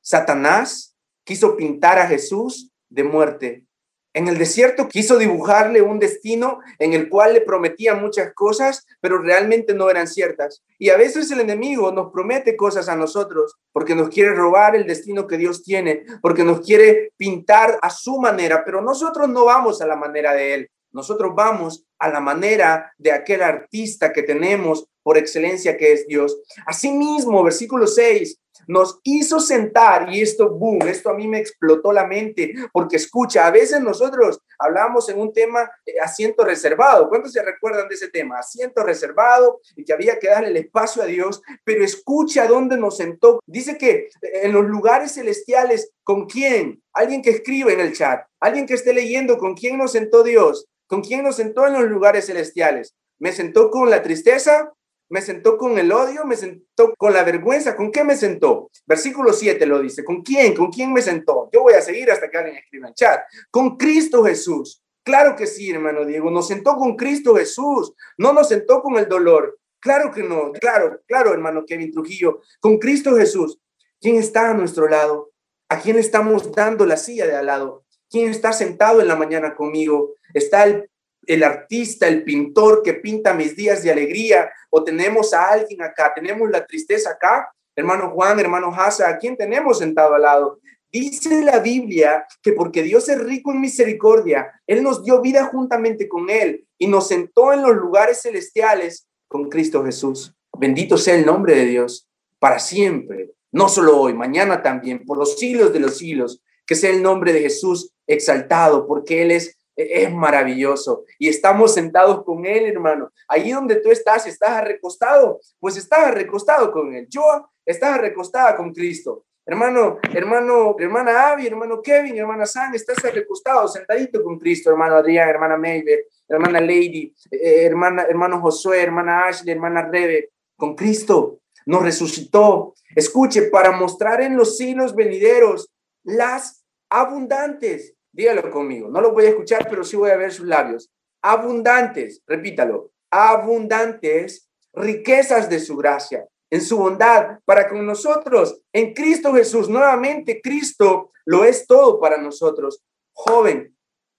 Satanás, 0.00 0.96
quiso 1.24 1.56
pintar 1.56 2.00
a 2.00 2.08
Jesús 2.08 2.72
de 2.90 3.04
muerte. 3.04 3.64
En 4.12 4.26
el 4.26 4.38
desierto 4.38 4.88
quiso 4.88 5.18
dibujarle 5.18 5.82
un 5.82 6.00
destino 6.00 6.58
en 6.80 6.94
el 6.94 7.08
cual 7.08 7.34
le 7.34 7.42
prometía 7.42 7.94
muchas 7.94 8.34
cosas, 8.34 8.88
pero 9.00 9.18
realmente 9.18 9.72
no 9.72 9.88
eran 9.88 10.08
ciertas. 10.08 10.64
Y 10.80 10.90
a 10.90 10.96
veces 10.96 11.30
el 11.30 11.38
enemigo 11.38 11.92
nos 11.92 12.10
promete 12.10 12.56
cosas 12.56 12.88
a 12.88 12.96
nosotros 12.96 13.54
porque 13.70 13.94
nos 13.94 14.08
quiere 14.08 14.34
robar 14.34 14.74
el 14.74 14.84
destino 14.84 15.28
que 15.28 15.38
Dios 15.38 15.62
tiene, 15.62 16.02
porque 16.20 16.42
nos 16.42 16.60
quiere 16.62 17.12
pintar 17.16 17.78
a 17.80 17.88
su 17.88 18.18
manera, 18.18 18.64
pero 18.64 18.82
nosotros 18.82 19.28
no 19.28 19.44
vamos 19.44 19.80
a 19.80 19.86
la 19.86 19.94
manera 19.94 20.34
de 20.34 20.54
Él. 20.54 20.70
Nosotros 20.92 21.32
vamos 21.34 21.84
a 21.98 22.08
la 22.08 22.20
manera 22.20 22.92
de 22.98 23.12
aquel 23.12 23.42
artista 23.42 24.12
que 24.12 24.22
tenemos 24.22 24.86
por 25.02 25.18
excelencia 25.18 25.76
que 25.76 25.92
es 25.92 26.06
Dios. 26.06 26.38
Asimismo, 26.66 27.42
versículo 27.42 27.86
6, 27.86 28.38
nos 28.66 29.00
hizo 29.02 29.40
sentar 29.40 30.12
y 30.12 30.20
esto, 30.20 30.50
boom, 30.50 30.86
esto 30.86 31.10
a 31.10 31.14
mí 31.14 31.26
me 31.26 31.38
explotó 31.38 31.92
la 31.92 32.06
mente, 32.06 32.54
porque 32.72 32.96
escucha, 32.96 33.46
a 33.46 33.50
veces 33.50 33.80
nosotros 33.80 34.40
hablamos 34.58 35.08
en 35.08 35.18
un 35.18 35.32
tema 35.32 35.70
eh, 35.84 35.94
asiento 36.00 36.44
reservado. 36.44 37.08
¿Cuántos 37.08 37.32
se 37.32 37.42
recuerdan 37.42 37.88
de 37.88 37.94
ese 37.94 38.08
tema? 38.08 38.38
Asiento 38.38 38.84
reservado 38.84 39.60
y 39.76 39.84
que 39.84 39.92
había 39.92 40.18
que 40.18 40.28
darle 40.28 40.48
el 40.48 40.56
espacio 40.56 41.02
a 41.02 41.06
Dios, 41.06 41.42
pero 41.64 41.84
escucha 41.84 42.46
dónde 42.46 42.76
nos 42.76 42.96
sentó. 42.96 43.40
Dice 43.46 43.78
que 43.78 43.90
eh, 43.90 44.08
en 44.42 44.52
los 44.52 44.64
lugares 44.66 45.14
celestiales, 45.14 45.90
¿con 46.04 46.26
quién? 46.26 46.82
Alguien 46.92 47.22
que 47.22 47.30
escribe 47.30 47.72
en 47.72 47.80
el 47.80 47.94
chat, 47.94 48.24
alguien 48.40 48.66
que 48.66 48.74
esté 48.74 48.92
leyendo, 48.92 49.38
¿con 49.38 49.54
quién 49.54 49.78
nos 49.78 49.92
sentó 49.92 50.22
Dios? 50.22 50.66
¿Con 50.92 51.00
quién 51.00 51.22
nos 51.22 51.36
sentó 51.36 51.66
en 51.66 51.72
los 51.72 51.84
lugares 51.84 52.26
celestiales? 52.26 52.94
¿Me 53.18 53.32
sentó 53.32 53.70
con 53.70 53.88
la 53.88 54.02
tristeza? 54.02 54.74
me 55.08 55.22
sentó 55.22 55.56
con 55.56 55.78
el 55.78 55.90
odio, 55.90 56.26
me 56.26 56.36
sentó 56.36 56.94
con 56.96 57.14
la 57.14 57.22
vergüenza. 57.22 57.76
¿Con 57.76 57.90
qué 57.90 58.04
me 58.04 58.14
sentó? 58.14 58.70
Versículo 58.86 59.32
7 59.32 59.64
lo 59.64 59.80
dice. 59.80 60.04
¿Con 60.04 60.20
quién? 60.20 60.54
¿Con 60.54 60.70
quién 60.70 60.92
me 60.92 61.00
sentó? 61.00 61.48
Yo 61.50 61.62
voy 61.62 61.72
a 61.72 61.80
seguir 61.80 62.10
hasta 62.10 62.30
que 62.30 62.36
alguien 62.36 62.56
escriba 62.56 62.88
en 62.88 62.94
chat. 62.94 63.20
Con 63.50 63.78
Cristo 63.78 64.22
Jesús. 64.24 64.82
Claro 65.02 65.34
que 65.34 65.46
sí, 65.46 65.70
hermano 65.70 66.04
Diego. 66.04 66.30
Nos 66.30 66.48
sentó 66.48 66.76
con 66.76 66.96
Cristo 66.96 67.36
Jesús. 67.36 67.94
No 68.18 68.34
nos 68.34 68.48
sentó 68.48 68.82
con 68.82 68.98
el 68.98 69.08
dolor. 69.08 69.58
Claro 69.80 70.10
que 70.10 70.22
no. 70.22 70.52
Claro, 70.52 71.00
claro, 71.06 71.32
hermano 71.32 71.64
Kevin 71.66 71.90
Trujillo. 71.90 72.40
Con 72.60 72.78
Cristo 72.78 73.16
Jesús. 73.16 73.58
¿Quién 73.98 74.16
está 74.16 74.50
a 74.50 74.54
nuestro 74.54 74.88
lado? 74.88 75.32
¿A 75.70 75.80
quién 75.80 75.98
estamos 75.98 76.52
dando 76.52 76.84
la 76.84 76.98
silla 76.98 77.26
de 77.26 77.36
al 77.36 77.46
lado? 77.46 77.81
¿Quién 78.12 78.30
está 78.30 78.52
sentado 78.52 79.00
en 79.00 79.08
la 79.08 79.16
mañana 79.16 79.56
conmigo? 79.56 80.14
Está 80.32 80.64
el 80.64 80.88
el 81.26 81.42
artista, 81.42 82.08
el 82.08 82.24
pintor 82.24 82.82
que 82.82 82.94
pinta 82.94 83.34
mis 83.34 83.54
días 83.56 83.82
de 83.82 83.90
alegría, 83.90 84.50
o 84.70 84.82
tenemos 84.82 85.32
a 85.32 85.50
alguien 85.50 85.82
acá, 85.82 86.12
tenemos 86.14 86.50
la 86.50 86.66
tristeza 86.66 87.10
acá, 87.10 87.52
hermano 87.76 88.10
Juan, 88.10 88.38
hermano 88.40 88.72
Hasa, 88.74 89.08
¿a 89.08 89.18
quién 89.18 89.36
tenemos 89.36 89.78
sentado 89.78 90.14
al 90.14 90.22
lado? 90.22 90.60
Dice 90.90 91.42
la 91.42 91.58
Biblia 91.58 92.26
que 92.42 92.52
porque 92.52 92.82
Dios 92.82 93.08
es 93.08 93.18
rico 93.18 93.52
en 93.52 93.60
misericordia, 93.60 94.60
Él 94.66 94.82
nos 94.82 95.04
dio 95.04 95.20
vida 95.20 95.44
juntamente 95.44 96.08
con 96.08 96.28
Él 96.28 96.66
y 96.76 96.86
nos 96.86 97.08
sentó 97.08 97.52
en 97.52 97.62
los 97.62 97.74
lugares 97.76 98.20
celestiales 98.22 99.08
con 99.28 99.48
Cristo 99.48 99.84
Jesús. 99.84 100.34
Bendito 100.58 100.98
sea 100.98 101.14
el 101.14 101.24
nombre 101.24 101.54
de 101.54 101.64
Dios 101.64 102.08
para 102.38 102.58
siempre, 102.58 103.30
no 103.52 103.68
solo 103.68 103.98
hoy, 103.98 104.12
mañana 104.12 104.62
también, 104.62 105.04
por 105.06 105.16
los 105.16 105.38
siglos 105.38 105.72
de 105.72 105.80
los 105.80 105.96
siglos, 105.96 106.42
que 106.66 106.74
sea 106.74 106.90
el 106.90 107.02
nombre 107.02 107.32
de 107.32 107.40
Jesús 107.40 107.91
exaltado, 108.06 108.86
porque 108.86 109.22
Él 109.22 109.30
es 109.30 109.56
e-, 109.76 110.04
es 110.04 110.12
maravilloso. 110.12 111.04
Y 111.18 111.28
estamos 111.28 111.74
sentados 111.74 112.24
con 112.24 112.44
Él, 112.44 112.66
hermano. 112.66 113.10
Ahí 113.28 113.52
donde 113.52 113.76
tú 113.76 113.90
estás, 113.90 114.26
estás 114.26 114.64
recostado, 114.64 115.40
pues 115.58 115.76
estás 115.76 116.12
recostado 116.14 116.70
con 116.70 116.94
Él. 116.94 117.06
Yo 117.08 117.22
estás 117.64 117.98
recostada 117.98 118.56
con 118.56 118.72
Cristo. 118.72 119.24
Hermano, 119.44 119.98
hermano, 120.14 120.76
hermana 120.78 121.32
Abby, 121.32 121.48
hermano 121.48 121.82
Kevin, 121.82 122.16
hermana 122.16 122.46
San, 122.46 122.72
estás 122.76 123.02
recostado, 123.12 123.66
sentadito 123.66 124.22
con 124.22 124.38
Cristo, 124.38 124.70
hermano 124.70 124.94
Adrián, 124.94 125.28
hermana 125.28 125.56
Maybe, 125.56 126.04
hermana 126.28 126.60
Lady, 126.60 127.12
eh, 127.28 127.64
hermana, 127.64 128.04
hermano 128.08 128.40
Josué, 128.40 128.82
hermana 128.82 129.26
Ashley, 129.26 129.52
hermana 129.52 129.82
Rebe, 129.82 130.30
con 130.56 130.76
Cristo. 130.76 131.40
Nos 131.66 131.82
resucitó. 131.82 132.74
Escuche, 132.94 133.42
para 133.42 133.72
mostrar 133.72 134.20
en 134.20 134.36
los 134.36 134.56
siglos 134.56 134.94
venideros 134.94 135.72
las 136.04 136.61
abundantes 137.00 137.94
Dígalo 138.12 138.50
conmigo. 138.50 138.88
No 138.88 139.00
lo 139.00 139.12
voy 139.12 139.24
a 139.24 139.30
escuchar, 139.30 139.66
pero 139.68 139.84
sí 139.84 139.96
voy 139.96 140.10
a 140.10 140.16
ver 140.16 140.32
sus 140.32 140.46
labios. 140.46 140.90
Abundantes, 141.22 142.22
repítalo. 142.26 142.90
Abundantes 143.10 144.48
riquezas 144.74 145.48
de 145.48 145.60
su 145.60 145.76
gracia, 145.76 146.26
en 146.50 146.60
su 146.60 146.78
bondad 146.78 147.38
para 147.44 147.68
con 147.68 147.84
nosotros, 147.86 148.60
en 148.72 148.92
Cristo 148.92 149.32
Jesús. 149.34 149.68
Nuevamente, 149.68 150.40
Cristo 150.42 151.10
lo 151.24 151.44
es 151.44 151.66
todo 151.66 152.00
para 152.00 152.18
nosotros. 152.18 152.82
Joven, 153.14 153.74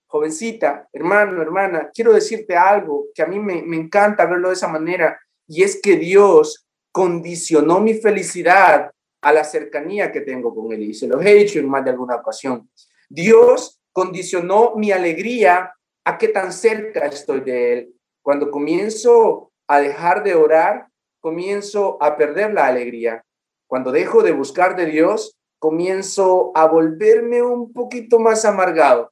jovencita, 0.07 0.87
hermano, 0.91 1.41
hermana, 1.41 1.89
quiero 1.93 2.13
decirte 2.13 2.55
algo 2.55 3.05
que 3.13 3.23
a 3.23 3.27
mí 3.27 3.39
me, 3.39 3.61
me 3.63 3.77
encanta 3.77 4.25
verlo 4.25 4.49
de 4.49 4.55
esa 4.55 4.67
manera, 4.67 5.19
y 5.47 5.63
es 5.63 5.79
que 5.81 5.97
Dios 5.97 6.67
condicionó 6.91 7.79
mi 7.79 7.95
felicidad 7.95 8.91
a 9.23 9.31
la 9.33 9.43
cercanía 9.43 10.11
que 10.11 10.21
tengo 10.21 10.53
con 10.53 10.71
Él. 10.71 10.83
Y 10.83 10.93
se 10.93 11.07
los 11.07 11.25
he 11.25 11.33
dicho 11.33 11.59
en 11.59 11.69
más 11.69 11.83
de 11.83 11.91
alguna 11.91 12.15
ocasión. 12.15 12.69
Dios 13.09 13.79
condicionó 13.91 14.73
mi 14.75 14.91
alegría 14.91 15.73
a 16.05 16.17
qué 16.17 16.27
tan 16.27 16.51
cerca 16.51 17.05
estoy 17.05 17.41
de 17.41 17.73
Él. 17.73 17.95
Cuando 18.21 18.51
comienzo 18.51 19.51
a 19.67 19.79
dejar 19.79 20.23
de 20.23 20.35
orar, 20.35 20.87
comienzo 21.21 21.97
a 22.01 22.17
perder 22.17 22.53
la 22.53 22.67
alegría. 22.67 23.23
Cuando 23.67 23.91
dejo 23.91 24.23
de 24.23 24.33
buscar 24.33 24.75
de 24.75 24.87
Dios, 24.87 25.37
comienzo 25.59 26.51
a 26.55 26.67
volverme 26.67 27.41
un 27.41 27.71
poquito 27.71 28.19
más 28.19 28.43
amargado 28.43 29.11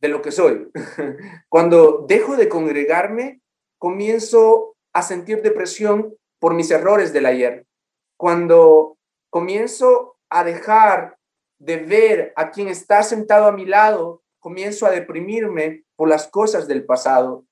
de 0.00 0.08
lo 0.08 0.20
que 0.20 0.32
soy. 0.32 0.70
Cuando 1.48 2.04
dejo 2.06 2.36
de 2.36 2.50
congregarme, 2.50 3.40
comienzo 3.78 4.76
a 4.92 5.00
sentir 5.00 5.40
depresión 5.40 6.14
por 6.38 6.52
mis 6.52 6.70
errores 6.70 7.14
del 7.14 7.24
ayer. 7.24 7.66
Cuando 8.18 8.98
comienzo 9.34 10.16
a 10.30 10.44
dejar 10.44 11.18
de 11.58 11.78
ver 11.78 12.32
a 12.36 12.52
quien 12.52 12.68
está 12.68 13.02
sentado 13.02 13.46
a 13.46 13.52
mi 13.52 13.66
lado, 13.66 14.22
comienzo 14.38 14.86
a 14.86 14.92
deprimirme 14.92 15.82
por 15.96 16.08
las 16.08 16.28
cosas 16.28 16.68
del 16.68 16.86
pasado, 16.86 17.44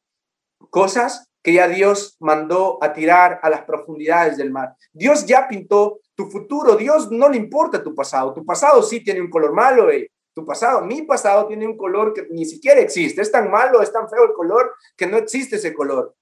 cosas 0.71 1.29
que 1.42 1.55
ya 1.55 1.66
Dios 1.66 2.16
mandó 2.21 2.79
a 2.81 2.92
tirar 2.92 3.40
a 3.42 3.51
las 3.51 3.62
profundidades 3.62 4.37
del 4.37 4.53
mar. 4.53 4.77
Dios 4.92 5.27
ya 5.27 5.49
pintó 5.49 5.99
tu 6.14 6.27
futuro, 6.31 6.77
Dios 6.77 7.11
no 7.11 7.29
le 7.29 7.37
importa 7.37 7.83
tu 7.83 7.97
pasado, 7.97 8.33
tu 8.33 8.47
pasado 8.47 8.81
sí 8.85 9.03
tiene 9.03 9.21
un 9.21 9.29
color 9.29 9.53
malo, 9.53 9.90
eh. 9.90 10.09
tu 10.37 10.45
pasado, 10.45 10.83
mi 10.83 11.03
pasado 11.03 11.49
tiene 11.49 11.66
un 11.66 11.77
color 11.77 12.14
que 12.14 12.29
ni 12.31 12.45
siquiera 12.45 12.81
existe, 12.81 13.23
es 13.23 13.33
tan 13.33 13.51
malo, 13.51 13.83
es 13.83 13.92
tan 13.92 14.09
feo 14.09 14.23
el 14.23 14.35
color 14.35 14.73
que 14.97 15.09
no 15.09 15.16
existe 15.16 15.57
ese 15.57 15.75
color, 15.75 16.14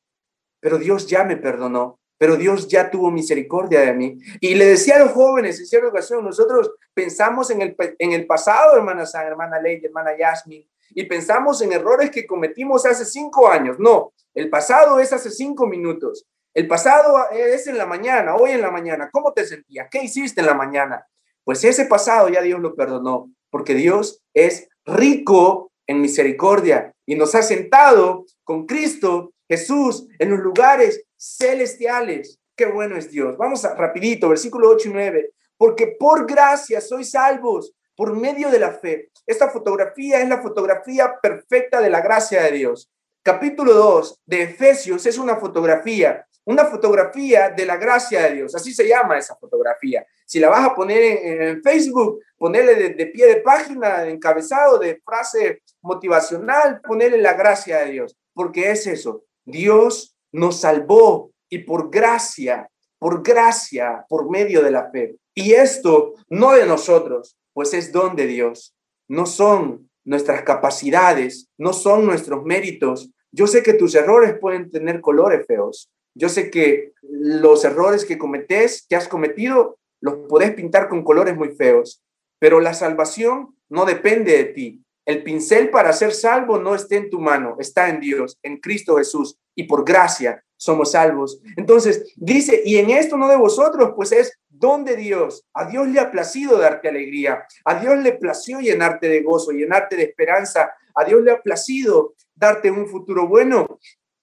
pero 0.59 0.79
Dios 0.79 1.07
ya 1.07 1.23
me 1.23 1.37
perdonó 1.37 2.00
pero 2.21 2.37
Dios 2.37 2.69
ya 2.69 2.91
tuvo 2.91 3.11
misericordia 3.11 3.81
de 3.81 3.95
mí. 3.95 4.19
Y 4.41 4.55
le 4.55 4.67
decía 4.67 4.97
a 4.97 4.99
los 4.99 5.13
jóvenes 5.13 5.59
en 5.59 5.65
cierta 5.65 5.89
ocasión, 5.89 6.23
nosotros 6.23 6.71
pensamos 6.93 7.49
en 7.49 7.63
el, 7.63 7.75
en 7.99 8.13
el 8.13 8.27
pasado, 8.27 8.77
hermana 8.77 9.07
San, 9.07 9.27
hermana 9.27 9.59
Ley, 9.59 9.81
hermana 9.83 10.11
Yasmin, 10.19 10.69
y 10.91 11.05
pensamos 11.05 11.63
en 11.63 11.73
errores 11.73 12.11
que 12.11 12.27
cometimos 12.27 12.85
hace 12.85 13.07
cinco 13.07 13.49
años. 13.49 13.79
No, 13.79 14.13
el 14.35 14.51
pasado 14.51 15.01
es 15.01 15.15
hace 15.15 15.31
cinco 15.31 15.67
minutos. 15.67 16.27
El 16.53 16.69
pasado 16.69 17.31
es 17.33 17.67
en 17.67 17.79
la 17.79 17.87
mañana, 17.87 18.37
hoy 18.37 18.51
en 18.51 18.61
la 18.61 18.71
mañana. 18.71 19.09
¿Cómo 19.11 19.33
te 19.33 19.47
sentías? 19.47 19.89
¿Qué 19.91 20.03
hiciste 20.05 20.43
en 20.43 20.47
la 20.47 20.55
mañana? 20.55 21.07
Pues 21.43 21.65
ese 21.65 21.87
pasado 21.87 22.29
ya 22.29 22.43
Dios 22.43 22.61
lo 22.61 22.75
perdonó, 22.75 23.31
porque 23.49 23.73
Dios 23.73 24.21
es 24.35 24.69
rico 24.85 25.73
en 25.87 26.03
misericordia 26.03 26.93
y 27.07 27.15
nos 27.15 27.35
ha 27.35 27.41
sentado 27.41 28.27
con 28.45 28.67
Cristo 28.67 29.33
Jesús 29.49 30.07
en 30.19 30.33
los 30.33 30.41
lugares 30.41 31.03
celestiales. 31.21 32.41
Qué 32.57 32.67
bueno 32.67 32.97
es 32.97 33.11
Dios. 33.11 33.37
Vamos 33.37 33.65
a, 33.65 33.75
rapidito, 33.75 34.29
versículo 34.29 34.71
8 34.71 34.89
y 34.89 34.93
9. 34.93 35.31
Porque 35.57 35.89
por 35.99 36.27
gracia 36.27 36.81
sois 36.81 37.11
salvos 37.11 37.75
por 37.95 38.17
medio 38.17 38.51
de 38.51 38.59
la 38.59 38.73
fe. 38.73 39.11
Esta 39.27 39.51
fotografía 39.51 40.21
es 40.23 40.29
la 40.29 40.41
fotografía 40.41 41.19
perfecta 41.21 41.81
de 41.81 41.91
la 41.91 42.01
gracia 42.01 42.43
de 42.43 42.53
Dios. 42.53 42.91
Capítulo 43.23 43.75
2 43.75 44.21
de 44.25 44.43
Efesios 44.43 45.05
es 45.05 45.19
una 45.19 45.37
fotografía, 45.37 46.27
una 46.47 46.65
fotografía 46.65 47.51
de 47.51 47.67
la 47.67 47.77
gracia 47.77 48.23
de 48.23 48.37
Dios. 48.37 48.55
Así 48.55 48.73
se 48.73 48.89
llama 48.89 49.19
esa 49.19 49.37
fotografía. 49.37 50.07
Si 50.25 50.41
la 50.41 50.49
vas 50.49 50.65
a 50.65 50.75
poner 50.75 51.03
en, 51.03 51.63
Facebook, 51.63 52.21
ponerle 52.39 52.77
de, 52.77 52.89
de, 52.95 53.07
pie 53.09 53.27
de 53.27 53.37
página, 53.43 54.07
encabezado, 54.09 54.79
de 54.79 54.99
frase 55.05 55.63
motivacional, 55.83 56.81
ponerle 56.81 57.19
la 57.19 57.35
gracia 57.35 57.81
de 57.81 57.91
Dios, 57.91 58.17
porque 58.33 58.71
es 58.71 58.87
eso. 58.87 59.25
Dios 59.45 60.17
nos 60.33 60.61
salvó 60.61 61.31
y 61.49 61.59
por 61.59 61.91
gracia, 61.91 62.69
por 62.99 63.23
gracia, 63.23 64.05
por 64.09 64.31
medio 64.31 64.63
de 64.63 64.71
la 64.71 64.91
fe. 64.91 65.17
Y 65.35 65.53
esto 65.53 66.15
no 66.29 66.53
de 66.53 66.67
nosotros, 66.67 67.37
pues 67.53 67.75
es 67.75 67.93
don 67.93 68.17
de 68.17 68.27
Dios. 68.27 68.75
No 69.09 69.27
son 69.27 69.91
nuestras 70.05 70.43
capacidades, 70.43 71.49
no 71.59 71.73
son 71.73 72.07
nuestros 72.07 72.45
méritos. 72.45 73.11
Yo 73.33 73.47
sé 73.47 73.63
que 73.63 73.75
tus 73.75 73.95
errores 73.95 74.39
pueden 74.41 74.71
tener 74.71 75.01
colores 75.01 75.47
feos. 75.47 75.91
Yo 76.15 76.29
sé 76.29 76.51
que 76.51 76.93
los 77.03 77.65
errores 77.65 78.05
que 78.05 78.19
cometes, 78.19 78.87
que 78.89 78.97
has 78.97 79.09
cometido, 79.09 79.79
los 80.01 80.27
puedes 80.29 80.53
pintar 80.55 80.89
con 80.89 81.05
colores 81.05 81.37
muy 81.37 81.51
feos. 81.55 82.03
Pero 82.39 82.61
la 82.61 82.75
salvación 82.75 83.55
no 83.69 83.85
depende 83.85 84.37
de 84.37 84.45
ti. 84.45 84.85
El 85.11 85.25
pincel 85.25 85.71
para 85.71 85.93
ser 85.93 86.13
salvo 86.13 86.61
no 86.61 86.73
está 86.73 86.95
en 86.95 87.11
tu 87.11 87.19
mano, 87.19 87.57
está 87.59 87.89
en 87.89 87.99
Dios, 87.99 88.39
en 88.45 88.59
Cristo 88.59 88.97
Jesús, 88.97 89.37
y 89.57 89.65
por 89.65 89.85
gracia 89.85 90.45
somos 90.57 90.93
salvos. 90.93 91.41
Entonces, 91.57 92.15
dice, 92.15 92.63
y 92.65 92.77
en 92.77 92.91
esto 92.91 93.17
no 93.17 93.27
de 93.27 93.37
vosotros, 93.37 93.91
pues 93.97 94.13
es 94.13 94.39
don 94.49 94.85
de 94.85 94.95
Dios. 94.95 95.45
A 95.53 95.65
Dios 95.65 95.89
le 95.89 95.99
ha 95.99 96.13
placido 96.13 96.59
darte 96.59 96.89
alegría, 96.89 97.45
a 97.65 97.81
Dios 97.81 97.99
le 97.99 98.13
plació 98.13 98.61
llenarte 98.61 99.09
de 99.09 99.23
gozo, 99.23 99.51
llenarte 99.51 99.97
de 99.97 100.05
esperanza, 100.05 100.71
a 100.95 101.05
Dios 101.05 101.23
le 101.23 101.33
ha 101.33 101.43
placido 101.43 102.15
darte 102.37 102.71
un 102.71 102.87
futuro 102.87 103.27
bueno. 103.27 103.81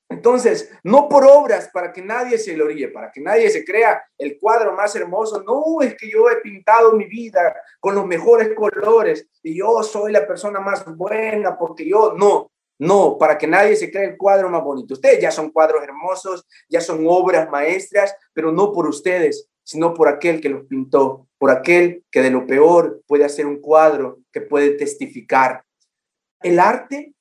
Entonces, 0.09 0.71
no 0.83 1.09
por 1.09 1.25
obras 1.25 1.69
para 1.73 1.91
que 1.91 2.01
nadie 2.01 2.37
se 2.37 2.53
gloríe, 2.53 2.87
para 2.87 3.11
que 3.11 3.19
nadie 3.19 3.49
se 3.49 3.65
crea 3.65 4.01
el 4.17 4.37
cuadro 4.39 4.73
más 4.73 4.95
hermoso. 4.95 5.43
No 5.43 5.81
es 5.81 5.95
que 5.95 6.09
yo 6.09 6.29
he 6.29 6.37
pintado 6.37 6.93
mi 6.93 7.05
vida 7.05 7.55
con 7.79 7.95
los 7.95 8.05
mejores 8.05 8.53
colores 8.55 9.27
y 9.43 9.57
yo 9.57 9.83
soy 9.83 10.13
la 10.13 10.25
persona 10.25 10.59
más 10.59 10.85
buena 10.95 11.57
porque 11.57 11.87
yo 11.87 12.13
no. 12.13 12.51
No, 12.79 13.17
para 13.17 13.39
que 13.39 13.47
nadie 13.47 13.75
se 13.75 13.91
crea 13.91 14.03
el 14.03 14.17
cuadro 14.17 14.49
más 14.49 14.63
bonito. 14.63 14.93
Ustedes 14.93 15.19
ya 15.19 15.31
son 15.31 15.49
cuadros 15.49 15.83
hermosos, 15.83 16.45
ya 16.69 16.79
son 16.79 17.05
obras 17.07 17.49
maestras, 17.49 18.15
pero 18.33 18.51
no 18.51 18.71
por 18.71 18.87
ustedes, 18.87 19.49
sino 19.63 19.95
por 19.95 20.07
aquel 20.07 20.39
que 20.39 20.49
los 20.49 20.65
pintó, 20.65 21.27
por 21.39 21.49
aquel 21.49 22.05
que 22.11 22.21
de 22.21 22.29
lo 22.29 22.45
peor 22.45 23.01
puede 23.07 23.25
hacer 23.25 23.47
un 23.47 23.59
cuadro 23.59 24.19
que 24.31 24.41
puede 24.41 24.71
testificar. 24.71 25.63
El 26.41 26.59
arte 26.59 27.13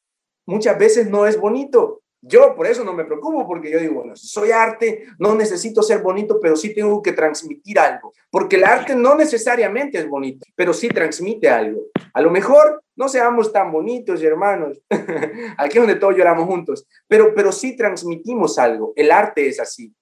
muchas 0.45 0.79
veces 0.79 1.09
no 1.09 1.27
es 1.27 1.41
bonito, 1.41 2.03
yo 2.27 2.55
por 2.55 2.67
eso 2.67 2.85
no 2.85 2.93
me 2.93 3.05
preocupo, 3.05 3.47
porque 3.47 3.71
yo 3.71 3.79
digo, 3.79 3.95
bueno, 3.95 4.17
soy 4.17 4.51
arte, 4.51 5.07
no 5.19 5.35
necesito 5.35 5.83
ser 5.83 6.01
bonito, 6.03 6.39
pero 6.41 6.57
sí 6.57 6.75
tengo 6.75 7.01
que 7.03 7.13
transmitir 7.13 7.79
algo, 7.79 8.13
porque 8.31 8.57
el 8.57 8.65
arte 8.65 8.95
no 8.95 9.15
necesariamente 9.15 9.99
es 9.99 10.09
bonito, 10.09 10.45
pero 10.55 10.73
sí 10.73 10.89
transmite 10.89 11.49
algo. 11.49 11.83
A 12.13 12.21
lo 12.21 12.31
mejor 12.31 12.83
no 12.97 13.09
seamos 13.09 13.53
tan 13.53 13.71
bonitos, 13.71 14.23
hermanos, 14.23 14.81
aquí 15.59 15.79
donde 15.79 15.97
todos 15.97 16.17
lloramos 16.17 16.47
juntos, 16.47 16.87
pero, 17.07 17.35
pero 17.35 17.53
sí 17.53 17.77
transmitimos 17.77 18.59
algo. 18.59 18.93
El 18.97 19.11
arte 19.11 19.49
es 19.49 19.61
así. 19.61 19.95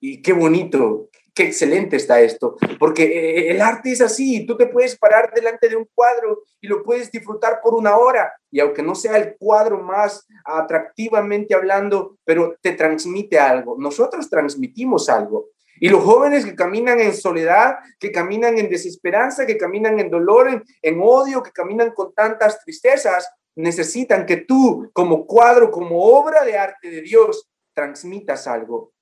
Y 0.00 0.20
qué 0.20 0.32
bonito, 0.32 1.08
qué 1.34 1.44
excelente 1.44 1.96
está 1.96 2.20
esto, 2.20 2.56
porque 2.78 3.04
eh, 3.04 3.50
el 3.50 3.60
arte 3.60 3.92
es 3.92 4.00
así, 4.00 4.44
tú 4.46 4.56
te 4.56 4.66
puedes 4.66 4.98
parar 4.98 5.32
delante 5.34 5.68
de 5.68 5.76
un 5.76 5.88
cuadro 5.94 6.42
y 6.60 6.66
lo 6.66 6.82
puedes 6.82 7.10
disfrutar 7.10 7.60
por 7.62 7.74
una 7.74 7.96
hora, 7.96 8.32
y 8.50 8.60
aunque 8.60 8.82
no 8.82 8.94
sea 8.94 9.16
el 9.16 9.36
cuadro 9.38 9.82
más 9.82 10.26
atractivamente 10.44 11.54
hablando, 11.54 12.18
pero 12.24 12.56
te 12.60 12.72
transmite 12.72 13.38
algo, 13.38 13.76
nosotros 13.78 14.28
transmitimos 14.28 15.08
algo. 15.08 15.48
Y 15.80 15.88
los 15.88 16.04
jóvenes 16.04 16.44
que 16.44 16.54
caminan 16.54 17.00
en 17.00 17.12
soledad, 17.12 17.76
que 17.98 18.12
caminan 18.12 18.56
en 18.56 18.68
desesperanza, 18.68 19.46
que 19.46 19.56
caminan 19.56 19.98
en 19.98 20.10
dolor, 20.10 20.48
en, 20.48 20.62
en 20.80 21.00
odio, 21.02 21.42
que 21.42 21.50
caminan 21.50 21.90
con 21.90 22.14
tantas 22.14 22.62
tristezas, 22.62 23.28
necesitan 23.56 24.24
que 24.24 24.36
tú, 24.36 24.90
como 24.92 25.26
cuadro, 25.26 25.72
como 25.72 26.04
obra 26.04 26.44
de 26.44 26.56
arte 26.56 26.88
de 26.88 27.00
Dios, 27.00 27.50
transmitas 27.74 28.46
algo 28.46 28.92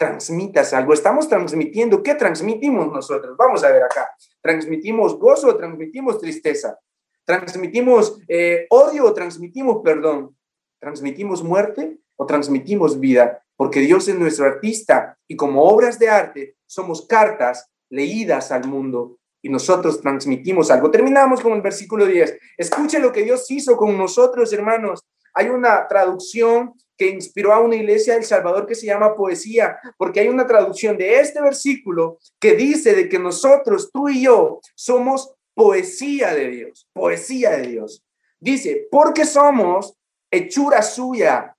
transmitas 0.00 0.72
algo. 0.72 0.94
Estamos 0.94 1.28
transmitiendo. 1.28 2.02
¿Qué 2.02 2.14
transmitimos 2.14 2.90
nosotros? 2.90 3.36
Vamos 3.36 3.62
a 3.62 3.70
ver 3.70 3.82
acá. 3.82 4.08
¿Transmitimos 4.40 5.18
gozo 5.18 5.54
transmitimos 5.58 6.18
tristeza? 6.18 6.78
¿Transmitimos 7.26 8.18
eh, 8.26 8.66
odio 8.70 9.12
transmitimos 9.12 9.82
perdón? 9.84 10.34
¿Transmitimos 10.80 11.42
muerte 11.42 11.98
o 12.16 12.24
transmitimos 12.24 12.98
vida? 12.98 13.44
Porque 13.56 13.80
Dios 13.80 14.08
es 14.08 14.18
nuestro 14.18 14.46
artista 14.46 15.18
y 15.28 15.36
como 15.36 15.64
obras 15.64 15.98
de 15.98 16.08
arte 16.08 16.56
somos 16.64 17.06
cartas 17.06 17.70
leídas 17.90 18.52
al 18.52 18.66
mundo 18.66 19.18
y 19.42 19.50
nosotros 19.50 20.00
transmitimos 20.00 20.70
algo. 20.70 20.90
Terminamos 20.90 21.42
con 21.42 21.52
el 21.52 21.60
versículo 21.60 22.06
10. 22.06 22.38
Escuche 22.56 22.98
lo 23.00 23.12
que 23.12 23.22
Dios 23.22 23.50
hizo 23.50 23.76
con 23.76 23.98
nosotros, 23.98 24.50
hermanos. 24.54 25.00
Hay 25.34 25.48
una 25.48 25.86
traducción 25.88 26.72
que 27.00 27.08
inspiró 27.08 27.54
a 27.54 27.60
una 27.60 27.76
iglesia 27.76 28.12
del 28.12 28.24
Salvador 28.24 28.66
que 28.66 28.74
se 28.74 28.84
llama 28.84 29.16
poesía, 29.16 29.78
porque 29.96 30.20
hay 30.20 30.28
una 30.28 30.46
traducción 30.46 30.98
de 30.98 31.18
este 31.18 31.40
versículo 31.40 32.18
que 32.38 32.54
dice 32.54 32.94
de 32.94 33.08
que 33.08 33.18
nosotros, 33.18 33.90
tú 33.90 34.10
y 34.10 34.24
yo, 34.24 34.60
somos 34.74 35.34
poesía 35.54 36.34
de 36.34 36.48
Dios, 36.48 36.90
poesía 36.92 37.52
de 37.52 37.68
Dios. 37.68 38.04
Dice, 38.38 38.86
porque 38.90 39.24
somos 39.24 39.96
hechura 40.30 40.82
suya, 40.82 41.56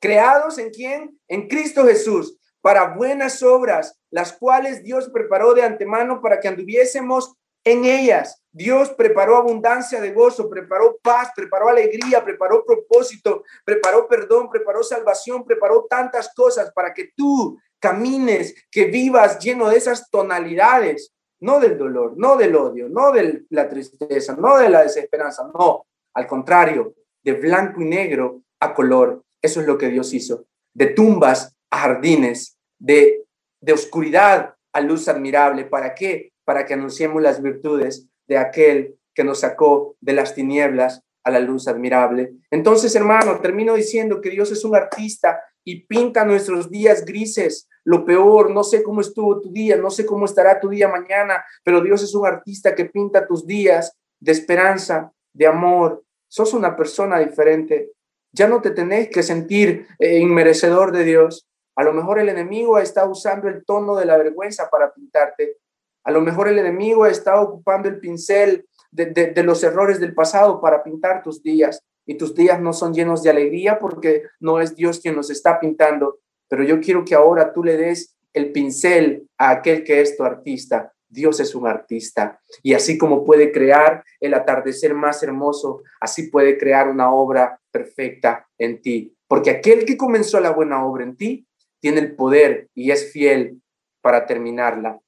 creados 0.00 0.56
en 0.56 0.70
quién? 0.70 1.20
En 1.28 1.48
Cristo 1.48 1.84
Jesús, 1.84 2.38
para 2.62 2.94
buenas 2.94 3.42
obras, 3.42 4.00
las 4.08 4.32
cuales 4.32 4.82
Dios 4.82 5.10
preparó 5.12 5.52
de 5.52 5.64
antemano 5.64 6.22
para 6.22 6.40
que 6.40 6.48
anduviésemos 6.48 7.34
en 7.62 7.84
ellas. 7.84 8.41
Dios 8.52 8.90
preparó 8.90 9.36
abundancia 9.36 10.00
de 10.00 10.12
gozo, 10.12 10.48
preparó 10.48 10.98
paz, 11.02 11.30
preparó 11.34 11.68
alegría, 11.68 12.22
preparó 12.22 12.64
propósito, 12.64 13.44
preparó 13.64 14.06
perdón, 14.06 14.50
preparó 14.50 14.82
salvación, 14.82 15.44
preparó 15.44 15.86
tantas 15.88 16.34
cosas 16.34 16.70
para 16.72 16.92
que 16.92 17.12
tú 17.16 17.58
camines, 17.80 18.54
que 18.70 18.84
vivas 18.84 19.38
lleno 19.38 19.70
de 19.70 19.78
esas 19.78 20.10
tonalidades, 20.10 21.12
no 21.40 21.60
del 21.60 21.78
dolor, 21.78 22.12
no 22.16 22.36
del 22.36 22.54
odio, 22.54 22.88
no 22.88 23.10
de 23.10 23.44
la 23.48 23.68
tristeza, 23.68 24.36
no 24.36 24.58
de 24.58 24.68
la 24.68 24.82
desesperanza, 24.82 25.50
no, 25.52 25.86
al 26.14 26.26
contrario, 26.26 26.94
de 27.24 27.32
blanco 27.32 27.80
y 27.80 27.86
negro 27.86 28.42
a 28.60 28.74
color. 28.74 29.22
Eso 29.40 29.60
es 29.60 29.66
lo 29.66 29.78
que 29.78 29.88
Dios 29.88 30.12
hizo, 30.12 30.44
de 30.74 30.86
tumbas 30.86 31.56
a 31.70 31.78
jardines, 31.78 32.58
de, 32.78 33.24
de 33.60 33.72
oscuridad 33.72 34.54
a 34.72 34.80
luz 34.80 35.08
admirable. 35.08 35.64
¿Para 35.64 35.94
qué? 35.94 36.32
para 36.44 36.66
que 36.66 36.74
anunciemos 36.74 37.22
las 37.22 37.42
virtudes 37.42 38.08
de 38.26 38.38
aquel 38.38 38.96
que 39.14 39.24
nos 39.24 39.40
sacó 39.40 39.96
de 40.00 40.12
las 40.12 40.34
tinieblas 40.34 41.02
a 41.24 41.30
la 41.30 41.40
luz 41.40 41.68
admirable. 41.68 42.32
Entonces, 42.50 42.94
hermano, 42.96 43.40
termino 43.40 43.74
diciendo 43.74 44.20
que 44.20 44.30
Dios 44.30 44.50
es 44.50 44.64
un 44.64 44.74
artista 44.74 45.40
y 45.64 45.86
pinta 45.86 46.24
nuestros 46.24 46.70
días 46.70 47.04
grises. 47.04 47.68
Lo 47.84 48.04
peor, 48.04 48.50
no 48.50 48.64
sé 48.64 48.82
cómo 48.82 49.00
estuvo 49.00 49.40
tu 49.40 49.52
día, 49.52 49.76
no 49.76 49.90
sé 49.90 50.06
cómo 50.06 50.24
estará 50.24 50.60
tu 50.60 50.68
día 50.68 50.88
mañana, 50.88 51.44
pero 51.64 51.80
Dios 51.80 52.02
es 52.02 52.14
un 52.14 52.26
artista 52.26 52.74
que 52.74 52.86
pinta 52.86 53.26
tus 53.26 53.46
días 53.46 53.96
de 54.20 54.32
esperanza, 54.32 55.12
de 55.32 55.46
amor. 55.46 56.04
Sos 56.28 56.54
una 56.54 56.76
persona 56.76 57.18
diferente. 57.18 57.90
Ya 58.32 58.48
no 58.48 58.62
te 58.62 58.70
tenés 58.70 59.08
que 59.08 59.22
sentir 59.22 59.86
eh, 59.98 60.18
inmerecedor 60.18 60.92
de 60.92 61.04
Dios. 61.04 61.46
A 61.76 61.84
lo 61.84 61.92
mejor 61.92 62.18
el 62.18 62.28
enemigo 62.28 62.78
está 62.78 63.04
usando 63.06 63.48
el 63.48 63.64
tono 63.64 63.96
de 63.96 64.06
la 64.06 64.16
vergüenza 64.16 64.68
para 64.70 64.92
pintarte, 64.92 65.58
a 66.04 66.10
lo 66.10 66.20
mejor 66.20 66.48
el 66.48 66.58
enemigo 66.58 67.06
está 67.06 67.40
ocupando 67.40 67.88
el 67.88 67.98
pincel 67.98 68.66
de, 68.90 69.42
los 69.42 69.62
errores 69.62 70.00
del 70.00 70.14
pasado 70.14 70.60
para 70.60 70.82
pintar 70.82 71.22
tus 71.22 71.42
días 71.42 71.82
y 72.04 72.16
tus 72.16 72.34
días 72.34 72.60
no 72.60 72.72
son 72.72 72.92
llenos 72.92 73.22
de 73.22 73.30
alegría 73.30 73.78
porque 73.78 74.24
no 74.40 74.60
es 74.60 74.74
Dios 74.74 75.00
quien 75.00 75.14
los 75.14 75.30
está 75.30 75.60
pintando. 75.60 76.18
Pero 76.48 76.64
yo 76.64 76.80
quiero 76.80 77.04
que 77.04 77.14
ahora 77.14 77.52
tú 77.52 77.62
le 77.62 77.76
des 77.76 78.16
el 78.32 78.52
pincel 78.52 79.28
a 79.38 79.50
aquel 79.50 79.84
que 79.84 80.00
es 80.00 80.16
tu 80.16 80.24
artista. 80.24 80.92
Dios 81.08 81.40
es 81.40 81.54
un 81.54 81.66
artista 81.66 82.40
y 82.62 82.72
así 82.72 82.96
como 82.96 83.22
puede 83.22 83.52
crear 83.52 84.02
el 84.18 84.32
atardecer 84.32 84.94
más 84.94 85.22
hermoso, 85.22 85.82
así 86.00 86.30
puede 86.30 86.56
crear 86.56 86.88
una 86.88 87.12
obra 87.12 87.60
perfecta 87.70 88.48
en 88.58 88.80
ti. 88.80 89.14
Porque 89.28 89.50
aquel 89.50 89.84
que 89.84 89.98
comenzó 89.98 90.40
la 90.40 90.50
buena 90.50 90.84
obra 90.84 91.04
en 91.04 91.16
ti 91.16 91.46
tiene 91.80 92.00
el 92.00 92.16
poder 92.16 92.68
y 92.74 92.92
es 92.92 93.12
fiel 93.12 93.60
para 94.00 94.24
terminarla 94.24 95.01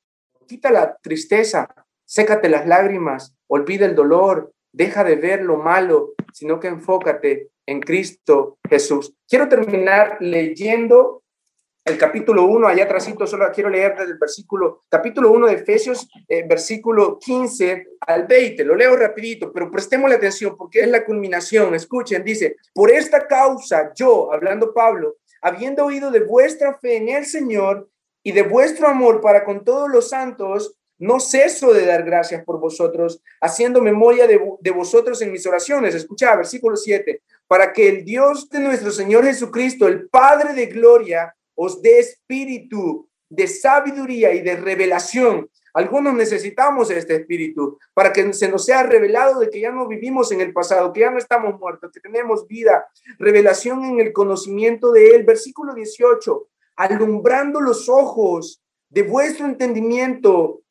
quita 0.47 0.71
la 0.71 0.97
tristeza, 1.03 1.69
sécate 2.05 2.49
las 2.49 2.67
lágrimas, 2.67 3.35
olvida 3.47 3.87
el 3.87 3.95
dolor, 3.95 4.53
deja 4.73 5.05
de 5.05 5.17
ver 5.17 5.43
lo 5.43 5.57
malo, 5.57 6.15
sino 6.33 6.61
que 6.61 6.69
enfócate 6.69 7.51
en 7.67 7.81
Cristo 7.81 8.59
Jesús. 8.69 9.15
Quiero 9.29 9.49
terminar 9.49 10.19
leyendo 10.21 11.23
el 11.85 11.99
capítulo 11.99 12.45
1, 12.47 12.67
allá 12.67 12.85
atrásito, 12.85 13.27
solo 13.27 13.47
quiero 13.53 13.69
leer 13.69 13.95
desde 13.95 14.13
el 14.13 14.19
versículo, 14.19 14.85
capítulo 14.89 15.31
1 15.33 15.49
de 15.49 15.53
Efesios, 15.53 16.09
eh, 16.29 16.43
versículo 16.49 17.19
15 17.19 17.87
al 18.01 18.27
20. 18.27 18.65
Lo 18.65 18.75
leo 18.75 18.97
rapidito, 18.97 19.53
pero 19.53 19.71
prestemos 19.71 20.09
la 20.09 20.17
atención 20.17 20.57
porque 20.57 20.81
es 20.81 20.89
la 20.89 21.05
culminación. 21.05 21.75
Escuchen, 21.75 22.25
dice, 22.25 22.57
por 22.73 22.91
esta 22.91 23.27
causa 23.27 23.93
yo, 23.95 24.33
hablando 24.33 24.73
Pablo, 24.73 25.17
habiendo 25.43 25.85
oído 25.85 26.11
de 26.11 26.21
vuestra 26.21 26.73
fe 26.79 26.97
en 26.97 27.11
el 27.11 27.27
Señor 27.27 27.87
y 28.25 28.33
de 28.33 28.43
vuestro 28.43 28.89
amor 28.89 29.21
para 29.21 29.45
con 29.45 29.65
todos 29.65 29.89
los 29.89 30.09
santos, 30.09 30.77
no 30.99 31.21
ceso 31.21 31.73
de 31.73 31.85
dar 31.85 32.05
gracias 32.05 32.43
por 32.43 32.59
vosotros, 32.59 33.21
haciendo 33.41 33.83
memoria 33.83 34.27
de, 34.27 34.71
vosotros 34.71 35.21
en 35.23 35.31
mis 35.31 35.47
oraciones. 35.47 35.95
Escucha, 35.95 36.35
versículo 36.35 36.77
7, 36.77 37.23
para 37.47 37.73
que 37.73 37.89
el 37.89 38.05
Dios 38.05 38.49
de 38.49 38.61
nuestro 38.61 38.91
Señor 38.91 39.25
Jesucristo, 39.25 39.87
el 39.87 40.09
Padre 40.09 40.55
de 40.55 40.67
gloria, 40.67 41.37
os 41.55 41.83
dé 41.83 41.99
espíritu 41.99 43.09
de 43.29 43.47
sabiduría 43.47 44.33
y 44.33 44.41
de 44.41 44.57
revelación. 44.57 45.51
Algunos 45.75 46.15
necesitamos 46.15 46.91
este 46.91 47.17
espíritu 47.17 47.79
para 47.93 48.13
que 48.13 48.33
se 48.33 48.49
nos 48.49 48.65
sea 48.65 48.85
revelado 48.85 49.41
de 49.41 49.51
que 49.51 49.61
ya 49.61 49.73
no 49.73 49.89
vivimos 49.89 50.31
en 50.33 50.41
el 50.41 50.53
pasado, 50.53 50.93
que 50.93 51.01
ya 51.01 51.11
no 51.11 51.19
estamos 51.19 51.59
muertos, 51.59 51.91
que 51.93 52.01
tenemos 52.01 52.47
vida. 52.47 52.87
Revelación 53.19 53.85
en 53.85 53.99
el 53.99 54.13
conocimiento 54.13 54.93
de 54.93 55.09
Él. 55.11 55.25
Versículo 55.25 55.75
18 55.75 56.49
alumbrando 56.77 57.61
los 57.61 57.89
ojos 57.89 58.63
de 58.89 59.03
vuestro 59.03 59.47
entendimiento, 59.47 60.65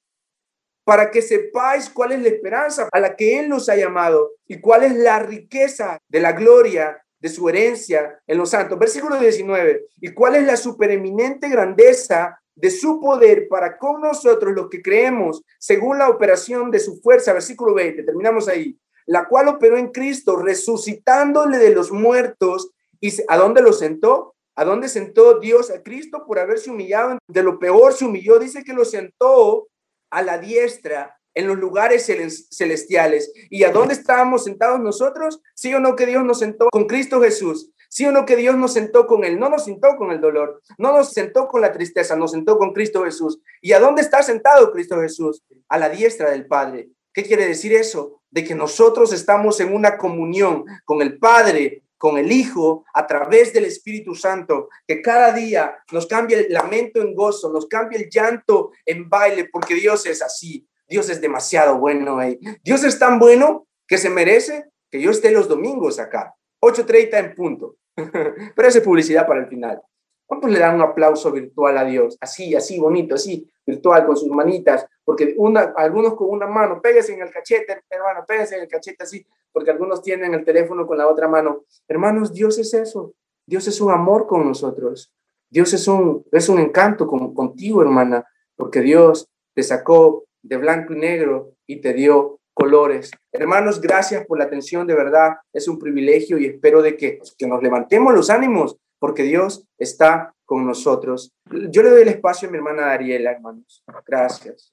para 0.83 1.11
que 1.11 1.21
sepáis 1.21 1.89
cuál 1.89 2.11
es 2.11 2.21
la 2.21 2.27
esperanza 2.29 2.89
a 2.91 2.99
la 2.99 3.15
que 3.15 3.39
Él 3.39 3.49
nos 3.49 3.69
ha 3.69 3.75
llamado 3.75 4.31
y 4.47 4.59
cuál 4.59 4.83
es 4.83 4.95
la 4.95 5.19
riqueza 5.19 5.97
de 6.07 6.19
la 6.19 6.33
gloria 6.33 7.03
de 7.19 7.29
su 7.29 7.47
herencia 7.47 8.19
en 8.27 8.37
los 8.37 8.49
santos. 8.49 8.77
Versículo 8.77 9.17
19. 9.17 9.85
Y 10.01 10.13
cuál 10.13 10.35
es 10.35 10.45
la 10.45 10.57
supereminente 10.57 11.47
grandeza 11.47 12.37
de 12.55 12.69
su 12.69 12.99
poder 12.99 13.47
para 13.47 13.77
con 13.77 14.01
nosotros 14.01 14.53
los 14.53 14.69
que 14.69 14.81
creemos, 14.81 15.41
según 15.57 15.97
la 15.97 16.09
operación 16.09 16.69
de 16.69 16.79
su 16.79 16.99
fuerza. 17.01 17.31
Versículo 17.33 17.73
20. 17.73 18.03
Terminamos 18.03 18.47
ahí. 18.47 18.77
La 19.05 19.27
cual 19.27 19.47
operó 19.47 19.77
en 19.77 19.91
Cristo, 19.91 20.35
resucitándole 20.35 21.57
de 21.57 21.71
los 21.71 21.91
muertos. 21.91 22.71
¿Y 22.99 23.13
a 23.27 23.37
dónde 23.37 23.61
lo 23.61 23.71
sentó? 23.71 24.32
¿A 24.55 24.65
dónde 24.65 24.87
sentó 24.87 25.39
Dios 25.39 25.71
a 25.71 25.81
Cristo 25.81 26.25
por 26.27 26.37
haberse 26.37 26.69
humillado? 26.69 27.17
De 27.27 27.41
lo 27.41 27.57
peor 27.57 27.93
se 27.93 28.05
humilló. 28.05 28.37
Dice 28.37 28.63
que 28.63 28.73
lo 28.73 28.85
sentó 28.85 29.67
a 30.11 30.21
la 30.21 30.37
diestra 30.37 31.17
en 31.33 31.47
los 31.47 31.57
lugares 31.57 32.05
celestiales. 32.51 33.33
¿Y 33.49 33.63
a 33.63 33.71
dónde 33.71 33.95
estábamos 33.95 34.43
sentados 34.43 34.79
nosotros? 34.79 35.41
Sí 35.55 35.73
o 35.73 35.79
no 35.79 35.95
que 35.95 36.05
Dios 36.05 36.23
nos 36.23 36.39
sentó 36.39 36.69
con 36.71 36.85
Cristo 36.85 37.19
Jesús. 37.21 37.71
Sí 37.89 38.05
o 38.05 38.11
no 38.11 38.25
que 38.25 38.35
Dios 38.35 38.55
nos 38.55 38.73
sentó 38.73 39.07
con 39.07 39.23
Él. 39.23 39.39
No 39.39 39.49
nos 39.49 39.65
sentó 39.65 39.95
con 39.97 40.11
el 40.11 40.21
dolor. 40.21 40.61
No 40.77 40.91
nos 40.91 41.11
sentó 41.11 41.47
con 41.47 41.61
la 41.61 41.71
tristeza. 41.71 42.15
Nos 42.15 42.31
sentó 42.31 42.57
con 42.59 42.73
Cristo 42.73 43.03
Jesús. 43.05 43.39
¿Y 43.61 43.73
a 43.73 43.79
dónde 43.79 44.01
está 44.01 44.21
sentado 44.21 44.71
Cristo 44.71 44.99
Jesús? 45.01 45.43
A 45.67 45.79
la 45.79 45.89
diestra 45.89 46.29
del 46.29 46.45
Padre. 46.45 46.89
¿Qué 47.11 47.23
quiere 47.23 47.47
decir 47.47 47.73
eso? 47.73 48.21
De 48.29 48.43
que 48.43 48.55
nosotros 48.55 49.13
estamos 49.13 49.59
en 49.59 49.73
una 49.73 49.97
comunión 49.97 50.65
con 50.85 51.01
el 51.01 51.19
Padre, 51.19 51.83
con 52.03 52.17
el 52.17 52.33
Hijo 52.33 52.83
a 52.93 53.07
través 53.07 53.53
del 53.53 53.63
Espíritu 53.63 54.13
Santo, 54.13 54.67
que 54.85 55.01
cada 55.01 55.31
día 55.31 55.77
nos 55.93 56.05
cambia 56.05 56.37
el 56.37 56.51
lamento 56.51 57.01
en 57.01 57.15
gozo, 57.15 57.49
nos 57.49 57.65
cambia 57.65 57.97
el 57.97 58.09
llanto 58.09 58.71
en 58.85 59.07
baile, 59.07 59.47
porque 59.49 59.73
Dios 59.73 60.05
es 60.05 60.21
así. 60.21 60.67
Dios 60.85 61.09
es 61.09 61.21
demasiado 61.21 61.79
bueno. 61.79 62.21
Eh. 62.21 62.37
Dios 62.61 62.83
es 62.83 62.99
tan 62.99 63.19
bueno 63.19 63.67
que 63.87 63.97
se 63.97 64.09
merece 64.09 64.65
que 64.91 65.01
yo 65.01 65.11
esté 65.11 65.31
los 65.31 65.47
domingos 65.47 65.97
acá, 65.97 66.35
8.30 66.61 67.19
en 67.19 67.35
punto. 67.35 67.77
Pero 67.95 68.67
esa 68.67 68.83
publicidad 68.83 69.25
para 69.25 69.39
el 69.39 69.47
final. 69.47 69.81
¿Cuántos 70.25 70.51
le 70.51 70.59
dan 70.59 70.75
un 70.75 70.81
aplauso 70.81 71.31
virtual 71.31 71.77
a 71.77 71.85
Dios? 71.85 72.17
Así, 72.19 72.53
así, 72.53 72.81
bonito, 72.81 73.15
así, 73.15 73.49
virtual, 73.65 74.05
con 74.05 74.17
sus 74.17 74.27
manitas, 74.27 74.85
porque 75.05 75.33
una, 75.37 75.73
algunos 75.75 76.15
con 76.15 76.29
una 76.29 76.47
mano, 76.47 76.81
pégase 76.81 77.13
en 77.13 77.21
el 77.21 77.31
cachete, 77.31 77.83
hermano, 77.89 78.23
pégase 78.27 78.55
en 78.55 78.63
el 78.63 78.67
cachete 78.67 79.03
así, 79.03 79.25
porque 79.51 79.71
algunos 79.71 80.01
tienen 80.01 80.33
el 80.33 80.45
teléfono 80.45 80.87
con 80.87 80.97
la 80.97 81.07
otra 81.07 81.27
mano. 81.27 81.63
Hermanos, 81.87 82.33
Dios 82.33 82.57
es 82.57 82.73
eso. 82.73 83.13
Dios 83.45 83.67
es 83.67 83.81
un 83.81 83.91
amor 83.91 84.27
con 84.27 84.45
nosotros. 84.45 85.13
Dios 85.49 85.73
es 85.73 85.87
un, 85.87 86.25
es 86.31 86.49
un 86.49 86.59
encanto 86.59 87.05
con, 87.05 87.33
contigo, 87.33 87.81
hermana, 87.81 88.25
porque 88.55 88.81
Dios 88.81 89.29
te 89.53 89.61
sacó 89.61 90.25
de 90.41 90.57
blanco 90.57 90.93
y 90.93 90.97
negro 90.97 91.53
y 91.67 91.81
te 91.81 91.93
dio 91.93 92.39
colores. 92.53 93.11
Hermanos, 93.31 93.81
gracias 93.81 94.25
por 94.25 94.37
la 94.37 94.45
atención, 94.45 94.87
de 94.87 94.95
verdad, 94.95 95.33
es 95.51 95.67
un 95.67 95.79
privilegio 95.79 96.37
y 96.37 96.45
espero 96.45 96.81
de 96.81 96.95
que, 96.95 97.19
que 97.37 97.47
nos 97.47 97.61
levantemos 97.61 98.13
los 98.13 98.29
ánimos 98.29 98.77
porque 99.03 99.23
Dios 99.23 99.65
está 99.77 100.33
con 100.45 100.65
nosotros. 100.65 101.33
Yo 101.51 101.83
le 101.83 101.89
doy 101.89 102.03
el 102.03 102.07
espacio 102.07 102.47
a 102.47 102.51
mi 102.51 102.57
hermana 102.57 102.83
Dariela, 102.83 103.31
hermanos. 103.31 103.83
Gracias. 104.07 104.71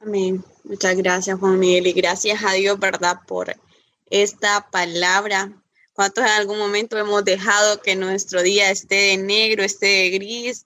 Amén. 0.00 0.44
Muchas 0.62 0.96
gracias, 0.96 1.36
Juan 1.36 1.58
Miguel, 1.58 1.88
y 1.88 1.92
gracias 1.94 2.44
a 2.44 2.52
Dios, 2.52 2.78
¿verdad?, 2.78 3.18
por 3.26 3.56
esta 4.08 4.70
palabra. 4.70 5.52
¿Cuántos 5.92 6.22
en 6.22 6.30
algún 6.30 6.60
momento 6.60 6.96
hemos 6.96 7.24
dejado 7.24 7.82
que 7.82 7.96
nuestro 7.96 8.40
día 8.40 8.70
esté 8.70 8.94
de 8.94 9.16
negro, 9.16 9.64
esté 9.64 9.86
de 9.86 10.10
gris? 10.10 10.64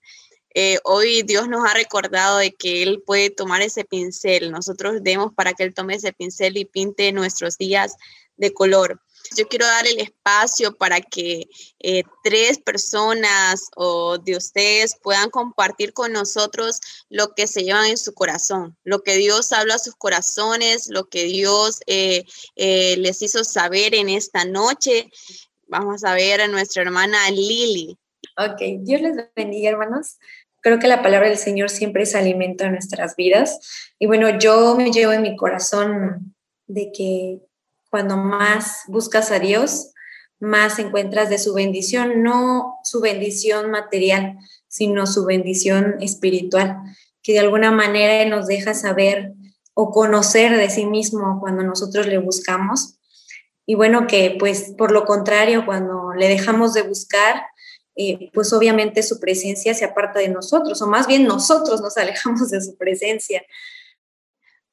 Eh, 0.55 0.79
hoy 0.85 1.23
Dios 1.23 1.49
nos 1.49 1.65
ha 1.65 1.73
recordado 1.73 2.37
de 2.37 2.53
que 2.53 2.83
Él 2.83 3.03
puede 3.07 3.31
tomar 3.31 3.63
ese 3.63 3.87
pincel. 3.87 4.53
Nosotros 4.53 5.03
demos 5.03 5.33
para 5.33 5.55
que 5.55 5.63
Él 5.63 5.73
tome 5.73 5.95
ese 5.95 6.13
pincel 6.13 6.59
y 6.59 6.67
pinte 6.67 7.11
nuestros 7.13 7.57
días 7.57 7.97
de 8.37 8.53
color. 8.53 9.01
Yo 9.37 9.49
quiero 9.49 9.67
dar 9.67 9.87
el 9.87 10.01
espacio 10.01 10.75
para 10.75 11.01
que 11.01 11.49
eh, 11.81 12.03
tres 12.23 12.59
personas 12.59 13.69
o 13.77 14.19
de 14.19 14.37
ustedes 14.37 14.97
puedan 15.03 15.31
compartir 15.31 15.93
con 15.93 16.13
nosotros 16.13 16.81
lo 17.09 17.35
que 17.35 17.47
se 17.47 17.63
llevan 17.63 17.87
en 17.87 17.99
su 17.99 18.15
corazón, 18.15 18.77
lo 18.85 19.03
que 19.03 19.17
Dios 19.17 19.53
habla 19.53 19.75
a 19.75 19.79
sus 19.79 19.95
corazones, 19.95 20.89
lo 20.89 21.09
que 21.09 21.25
Dios 21.25 21.81
eh, 21.87 22.25
eh, 22.57 22.97
les 22.99 23.23
hizo 23.23 23.45
saber 23.45 23.95
en 23.95 24.09
esta 24.09 24.45
noche. 24.45 25.11
Vamos 25.67 26.05
a 26.05 26.15
ver 26.15 26.41
a 26.41 26.49
nuestra 26.49 26.83
hermana 26.83 27.31
Lili. 27.31 27.99
Ok, 28.37 28.61
Dios 28.81 29.01
les 29.01 29.17
bendiga, 29.35 29.71
hermanos. 29.71 30.19
Creo 30.61 30.79
que 30.79 30.87
la 30.87 31.03
palabra 31.03 31.29
del 31.29 31.39
Señor 31.39 31.71
siempre 31.71 32.05
es 32.05 32.15
alimento 32.15 32.65
a 32.65 32.71
nuestras 32.71 33.17
vidas. 33.17 33.59
Y 33.99 34.07
bueno, 34.07 34.39
yo 34.39 34.77
me 34.77 34.93
llevo 34.93 35.13
en 35.13 35.23
mi 35.23 35.37
corazón 35.37 36.35
de 36.67 36.93
que 36.93 37.41
cuando 37.93 38.17
más 38.17 38.85
buscas 38.89 39.31
a 39.33 39.39
Dios, 39.39 39.93
más 40.41 40.79
encuentras 40.79 41.29
de 41.29 41.37
su 41.37 41.53
bendición, 41.53 42.23
no 42.23 42.79
su 42.85 43.03
bendición 43.03 43.71
material, 43.71 44.39
sino 44.67 45.07
su 45.07 45.27
bendición 45.27 45.97
espiritual, 46.01 46.79
que 47.23 47.35
de 47.35 47.41
alguna 47.41 47.71
manera 47.71 48.25
nos 48.35 48.47
deja 48.47 48.73
saber 48.73 49.35
o 49.75 49.91
conocer 49.91 50.57
de 50.57 50.71
sí 50.71 50.87
mismo 50.87 51.39
cuando 51.39 51.65
nosotros 51.65 52.07
le 52.07 52.17
buscamos. 52.17 52.99
Y 53.67 53.75
bueno, 53.75 54.07
que 54.07 54.37
pues 54.39 54.73
por 54.79 54.91
lo 54.91 55.05
contrario, 55.05 55.67
cuando 55.67 56.15
le 56.15 56.29
dejamos 56.29 56.73
de 56.73 56.83
buscar, 56.85 57.43
eh, 57.95 58.31
pues 58.33 58.55
obviamente 58.55 59.03
su 59.03 59.21
presencia 59.21 59.75
se 59.75 59.85
aparta 59.85 60.19
de 60.19 60.31
nosotros, 60.31 60.81
o 60.81 60.87
más 60.87 61.07
bien 61.07 61.25
nosotros 61.25 61.83
nos 61.83 61.97
alejamos 61.99 62.49
de 62.49 62.63
su 62.63 62.75
presencia. 62.79 63.43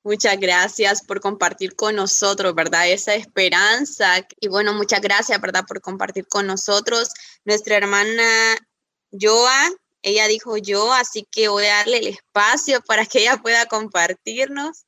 Muchas 0.04 0.40
gracias 0.40 1.04
por 1.04 1.20
compartir 1.20 1.76
con 1.76 1.96
nosotros, 1.96 2.56
¿verdad? 2.56 2.88
Esa 2.88 3.16
esperanza. 3.16 4.26
Y 4.40 4.48
bueno, 4.48 4.74
muchas 4.74 5.02
gracias, 5.02 5.40
¿verdad? 5.42 5.66
Por 5.68 5.82
compartir 5.82 6.26
con 6.28 6.48
nosotros. 6.48 7.10
Nuestra 7.44 7.76
hermana 7.76 8.56
Joa, 9.12 9.70
ella 10.02 10.28
dijo 10.28 10.56
yo, 10.56 10.94
así 10.94 11.28
que 11.30 11.50
voy 11.50 11.66
a 11.66 11.78
darle 11.78 11.98
el 11.98 12.08
espacio 12.08 12.80
para 12.82 13.06
que 13.06 13.20
ella 13.20 13.38
pueda 13.38 13.66
compartirnos. 13.66 14.86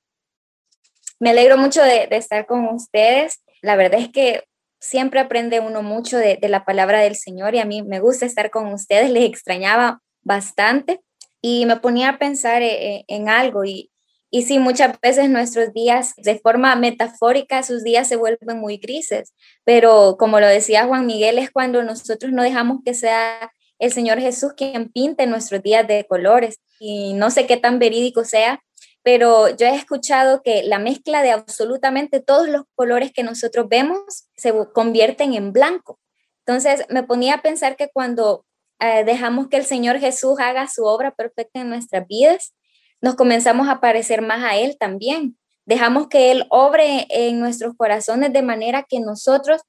Me 1.19 1.31
alegro 1.31 1.57
mucho 1.57 1.83
de, 1.83 2.07
estar 2.11 2.45
con 2.45 2.65
ustedes. 2.69 3.41
La 3.61 3.75
verdad 3.75 3.99
es 3.99 4.09
que 4.09 4.45
siempre 4.79 5.19
aprende 5.19 5.59
uno 5.59 5.83
mucho 5.83 6.17
de, 6.17 6.39
la 6.41 6.63
palabra 6.63 7.01
del 7.01 7.17
Señor 7.17 7.53
y 7.53 7.59
a 7.59 7.65
mí 7.65 7.83
me 7.83 7.99
gusta 7.99 8.25
estar 8.25 8.49
con 8.49 8.71
ustedes. 8.73 9.09
Les 9.09 9.25
extrañaba 9.25 10.01
bastante 10.23 11.01
y 11.41 11.65
me 11.65 11.75
ponía 11.75 12.09
a 12.09 12.17
pensar 12.17 12.61
eh, 12.61 12.95
eh, 12.95 13.05
en 13.07 13.27
algo 13.27 13.65
y, 13.65 13.91
y 14.33 14.43
sí, 14.43 14.59
muchas 14.59 14.97
veces 15.01 15.29
nuestros 15.29 15.73
días, 15.73 16.13
de 16.15 16.39
forma 16.39 16.73
metafórica, 16.77 17.63
sus 17.63 17.83
días 17.83 18.07
se 18.07 18.15
vuelven 18.15 18.59
muy 18.59 18.77
grises, 18.77 19.33
pero 19.65 20.15
como 20.17 20.39
lo 20.39 20.47
decía 20.47 20.85
Juan 20.85 21.05
Miguel, 21.05 21.37
es 21.37 21.51
cuando 21.51 21.83
nosotros 21.83 22.31
no 22.31 22.41
dejamos 22.41 22.79
que 22.85 22.93
sea 22.93 23.51
el 23.77 23.91
Señor 23.91 24.21
Jesús 24.21 24.53
quien 24.55 24.89
pinte 24.89 25.27
nuestros 25.27 25.61
días 25.61 25.85
de 25.85 26.05
colores. 26.07 26.61
Y 26.79 27.13
no 27.13 27.29
sé 27.29 27.45
qué 27.45 27.57
tan 27.57 27.77
verídico 27.77 28.23
sea, 28.23 28.63
pero 29.03 29.49
yo 29.49 29.67
he 29.67 29.75
escuchado 29.75 30.41
que 30.43 30.63
la 30.63 30.79
mezcla 30.79 31.23
de 31.23 31.31
absolutamente 31.31 32.21
todos 32.21 32.47
los 32.47 32.63
colores 32.75 33.11
que 33.11 33.23
nosotros 33.23 33.67
vemos 33.67 34.29
se 34.37 34.53
convierten 34.73 35.33
en 35.33 35.51
blanco. 35.51 35.99
Entonces 36.45 36.85
me 36.89 37.03
ponía 37.03 37.35
a 37.35 37.41
pensar 37.41 37.75
que 37.75 37.89
cuando 37.91 38.45
eh, 38.79 39.03
dejamos 39.03 39.49
que 39.49 39.57
el 39.57 39.65
Señor 39.65 39.99
Jesús 39.99 40.39
haga 40.39 40.69
su 40.69 40.85
obra 40.85 41.11
perfecta 41.11 41.59
en 41.59 41.69
nuestras 41.69 42.07
vidas, 42.07 42.53
nos 43.01 43.15
comenzamos 43.15 43.67
a 43.67 43.79
parecer 43.79 44.21
más 44.21 44.43
a 44.43 44.55
Él 44.57 44.77
también. 44.79 45.37
Dejamos 45.65 46.07
que 46.07 46.31
Él 46.31 46.45
obre 46.49 47.07
en 47.09 47.39
nuestros 47.39 47.75
corazones 47.75 48.33
de 48.33 48.41
manera 48.41 48.85
que 48.87 48.99
nosotros 48.99 49.61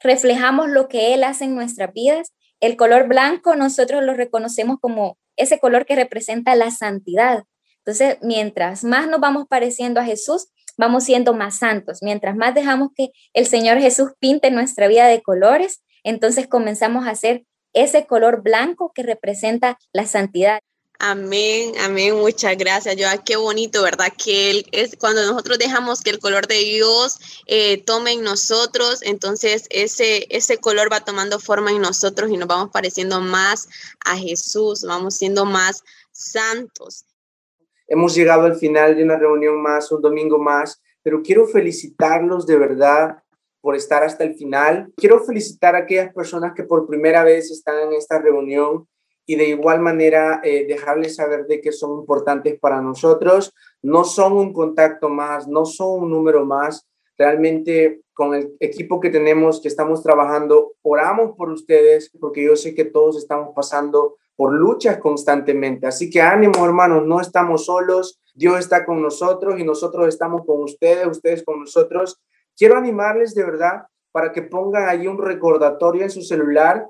reflejamos 0.00 0.68
lo 0.68 0.88
que 0.88 1.14
Él 1.14 1.24
hace 1.24 1.44
en 1.44 1.54
nuestras 1.54 1.92
vidas. 1.92 2.32
El 2.60 2.76
color 2.76 3.08
blanco 3.08 3.56
nosotros 3.56 4.02
lo 4.02 4.14
reconocemos 4.14 4.78
como 4.80 5.18
ese 5.36 5.58
color 5.58 5.86
que 5.86 5.96
representa 5.96 6.56
la 6.56 6.70
santidad. 6.70 7.44
Entonces, 7.78 8.18
mientras 8.22 8.84
más 8.84 9.08
nos 9.08 9.20
vamos 9.20 9.46
pareciendo 9.48 10.00
a 10.00 10.04
Jesús, 10.04 10.48
vamos 10.76 11.04
siendo 11.04 11.34
más 11.34 11.58
santos. 11.58 11.98
Mientras 12.02 12.36
más 12.36 12.54
dejamos 12.54 12.90
que 12.94 13.10
el 13.32 13.46
Señor 13.46 13.78
Jesús 13.78 14.10
pinte 14.18 14.50
nuestra 14.50 14.88
vida 14.88 15.06
de 15.06 15.22
colores, 15.22 15.82
entonces 16.04 16.46
comenzamos 16.46 17.06
a 17.06 17.10
hacer 17.10 17.44
ese 17.72 18.06
color 18.06 18.42
blanco 18.42 18.92
que 18.94 19.02
representa 19.02 19.78
la 19.92 20.06
santidad. 20.06 20.60
Amén, 21.00 21.74
amén, 21.78 22.16
muchas 22.16 22.58
gracias. 22.58 22.96
Yo, 22.96 23.06
qué 23.24 23.36
bonito, 23.36 23.84
¿verdad? 23.84 24.12
Que 24.18 24.64
es 24.72 24.96
cuando 24.96 25.24
nosotros 25.24 25.56
dejamos 25.56 26.02
que 26.02 26.10
el 26.10 26.18
color 26.18 26.48
de 26.48 26.56
Dios 26.56 27.44
eh, 27.46 27.80
tome 27.84 28.14
en 28.14 28.24
nosotros, 28.24 29.02
entonces 29.02 29.68
ese, 29.70 30.26
ese 30.28 30.58
color 30.58 30.92
va 30.92 31.04
tomando 31.04 31.38
forma 31.38 31.70
en 31.70 31.82
nosotros 31.82 32.32
y 32.32 32.36
nos 32.36 32.48
vamos 32.48 32.70
pareciendo 32.72 33.20
más 33.20 33.68
a 34.04 34.16
Jesús, 34.16 34.82
vamos 34.82 35.14
siendo 35.14 35.44
más 35.44 35.84
santos. 36.10 37.04
Hemos 37.86 38.16
llegado 38.16 38.42
al 38.42 38.56
final 38.56 38.96
de 38.96 39.04
una 39.04 39.16
reunión 39.16 39.62
más, 39.62 39.92
un 39.92 40.02
domingo 40.02 40.38
más, 40.38 40.82
pero 41.04 41.22
quiero 41.22 41.46
felicitarlos 41.46 42.44
de 42.44 42.58
verdad 42.58 43.22
por 43.60 43.76
estar 43.76 44.02
hasta 44.02 44.24
el 44.24 44.34
final. 44.34 44.92
Quiero 44.96 45.24
felicitar 45.24 45.76
a 45.76 45.80
aquellas 45.80 46.12
personas 46.12 46.54
que 46.56 46.64
por 46.64 46.88
primera 46.88 47.22
vez 47.22 47.52
están 47.52 47.78
en 47.86 47.92
esta 47.92 48.18
reunión 48.18 48.88
y 49.28 49.36
de 49.36 49.50
igual 49.50 49.80
manera 49.80 50.40
eh, 50.42 50.66
dejarles 50.66 51.16
saber 51.16 51.46
de 51.46 51.60
que 51.60 51.70
son 51.70 51.98
importantes 51.98 52.58
para 52.58 52.80
nosotros. 52.80 53.52
No 53.82 54.04
son 54.04 54.32
un 54.32 54.54
contacto 54.54 55.10
más, 55.10 55.46
no 55.46 55.66
son 55.66 56.04
un 56.04 56.10
número 56.10 56.46
más. 56.46 56.88
Realmente 57.18 58.00
con 58.14 58.34
el 58.34 58.56
equipo 58.58 59.00
que 59.00 59.10
tenemos, 59.10 59.60
que 59.60 59.68
estamos 59.68 60.02
trabajando, 60.02 60.72
oramos 60.80 61.36
por 61.36 61.50
ustedes 61.50 62.10
porque 62.18 62.42
yo 62.42 62.56
sé 62.56 62.74
que 62.74 62.86
todos 62.86 63.18
estamos 63.18 63.50
pasando 63.54 64.16
por 64.34 64.54
luchas 64.54 64.96
constantemente. 64.96 65.86
Así 65.86 66.08
que 66.08 66.22
ánimo, 66.22 66.64
hermanos, 66.64 67.04
no 67.04 67.20
estamos 67.20 67.66
solos. 67.66 68.18
Dios 68.34 68.58
está 68.58 68.86
con 68.86 69.02
nosotros 69.02 69.60
y 69.60 69.64
nosotros 69.64 70.08
estamos 70.08 70.46
con 70.46 70.62
ustedes, 70.62 71.06
ustedes 71.06 71.44
con 71.44 71.60
nosotros. 71.60 72.18
Quiero 72.56 72.78
animarles 72.78 73.34
de 73.34 73.44
verdad 73.44 73.82
para 74.10 74.32
que 74.32 74.40
pongan 74.40 74.88
ahí 74.88 75.06
un 75.06 75.18
recordatorio 75.18 76.02
en 76.02 76.10
su 76.10 76.22
celular 76.22 76.86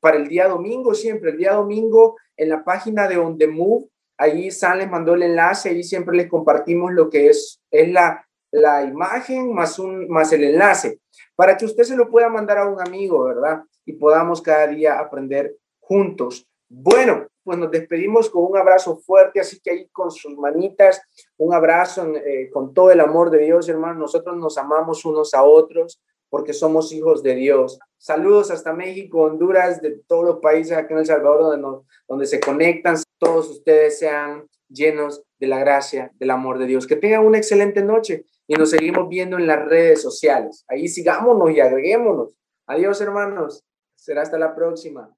para 0.00 0.16
el 0.16 0.28
día 0.28 0.48
domingo, 0.48 0.94
siempre, 0.94 1.30
el 1.30 1.38
día 1.38 1.54
domingo 1.54 2.16
en 2.36 2.48
la 2.48 2.64
página 2.64 3.08
de 3.08 3.18
On 3.18 3.38
The 3.38 3.46
Move, 3.46 3.88
ahí 4.16 4.50
San 4.50 4.78
les 4.78 4.90
mandó 4.90 5.14
el 5.14 5.22
enlace, 5.22 5.70
ahí 5.70 5.82
siempre 5.82 6.16
les 6.16 6.28
compartimos 6.28 6.92
lo 6.92 7.10
que 7.10 7.28
es, 7.28 7.60
es 7.70 7.90
la, 7.90 8.26
la 8.50 8.84
imagen 8.84 9.52
más, 9.52 9.78
un, 9.78 10.08
más 10.08 10.32
el 10.32 10.44
enlace, 10.44 11.00
para 11.34 11.56
que 11.56 11.64
usted 11.64 11.84
se 11.84 11.96
lo 11.96 12.08
pueda 12.08 12.28
mandar 12.28 12.58
a 12.58 12.68
un 12.68 12.80
amigo, 12.80 13.24
¿verdad? 13.24 13.62
Y 13.84 13.94
podamos 13.94 14.40
cada 14.40 14.66
día 14.66 14.98
aprender 14.98 15.56
juntos. 15.80 16.46
Bueno, 16.68 17.26
pues 17.42 17.58
nos 17.58 17.70
despedimos 17.70 18.30
con 18.30 18.44
un 18.44 18.56
abrazo 18.56 18.96
fuerte, 18.96 19.38
así 19.38 19.60
que 19.60 19.70
ahí 19.70 19.88
con 19.88 20.10
sus 20.10 20.36
manitas, 20.36 21.02
un 21.36 21.52
abrazo 21.52 22.14
eh, 22.16 22.48
con 22.50 22.72
todo 22.72 22.90
el 22.90 23.00
amor 23.00 23.30
de 23.30 23.38
Dios, 23.38 23.68
hermano. 23.68 24.00
Nosotros 24.00 24.36
nos 24.36 24.56
amamos 24.56 25.04
unos 25.04 25.34
a 25.34 25.42
otros 25.42 26.00
porque 26.30 26.52
somos 26.52 26.92
hijos 26.92 27.22
de 27.22 27.34
Dios. 27.34 27.78
Saludos 28.04 28.50
hasta 28.50 28.74
México, 28.74 29.22
Honduras, 29.22 29.80
de 29.80 29.92
todos 30.06 30.26
los 30.26 30.38
países 30.40 30.76
aquí 30.76 30.92
en 30.92 30.98
El 30.98 31.06
Salvador 31.06 31.58
donde, 31.58 31.86
donde 32.06 32.26
se 32.26 32.38
conectan. 32.38 32.96
Todos 33.18 33.48
ustedes 33.48 33.98
sean 33.98 34.46
llenos 34.68 35.22
de 35.38 35.46
la 35.46 35.58
gracia, 35.58 36.12
del 36.16 36.30
amor 36.30 36.58
de 36.58 36.66
Dios. 36.66 36.86
Que 36.86 36.96
tengan 36.96 37.24
una 37.24 37.38
excelente 37.38 37.82
noche 37.82 38.26
y 38.46 38.56
nos 38.56 38.68
seguimos 38.68 39.08
viendo 39.08 39.38
en 39.38 39.46
las 39.46 39.64
redes 39.64 40.02
sociales. 40.02 40.66
Ahí 40.68 40.86
sigámonos 40.86 41.50
y 41.52 41.60
agreguémonos. 41.60 42.36
Adiós, 42.66 43.00
hermanos. 43.00 43.64
Será 43.96 44.20
hasta 44.20 44.38
la 44.38 44.54
próxima. 44.54 45.10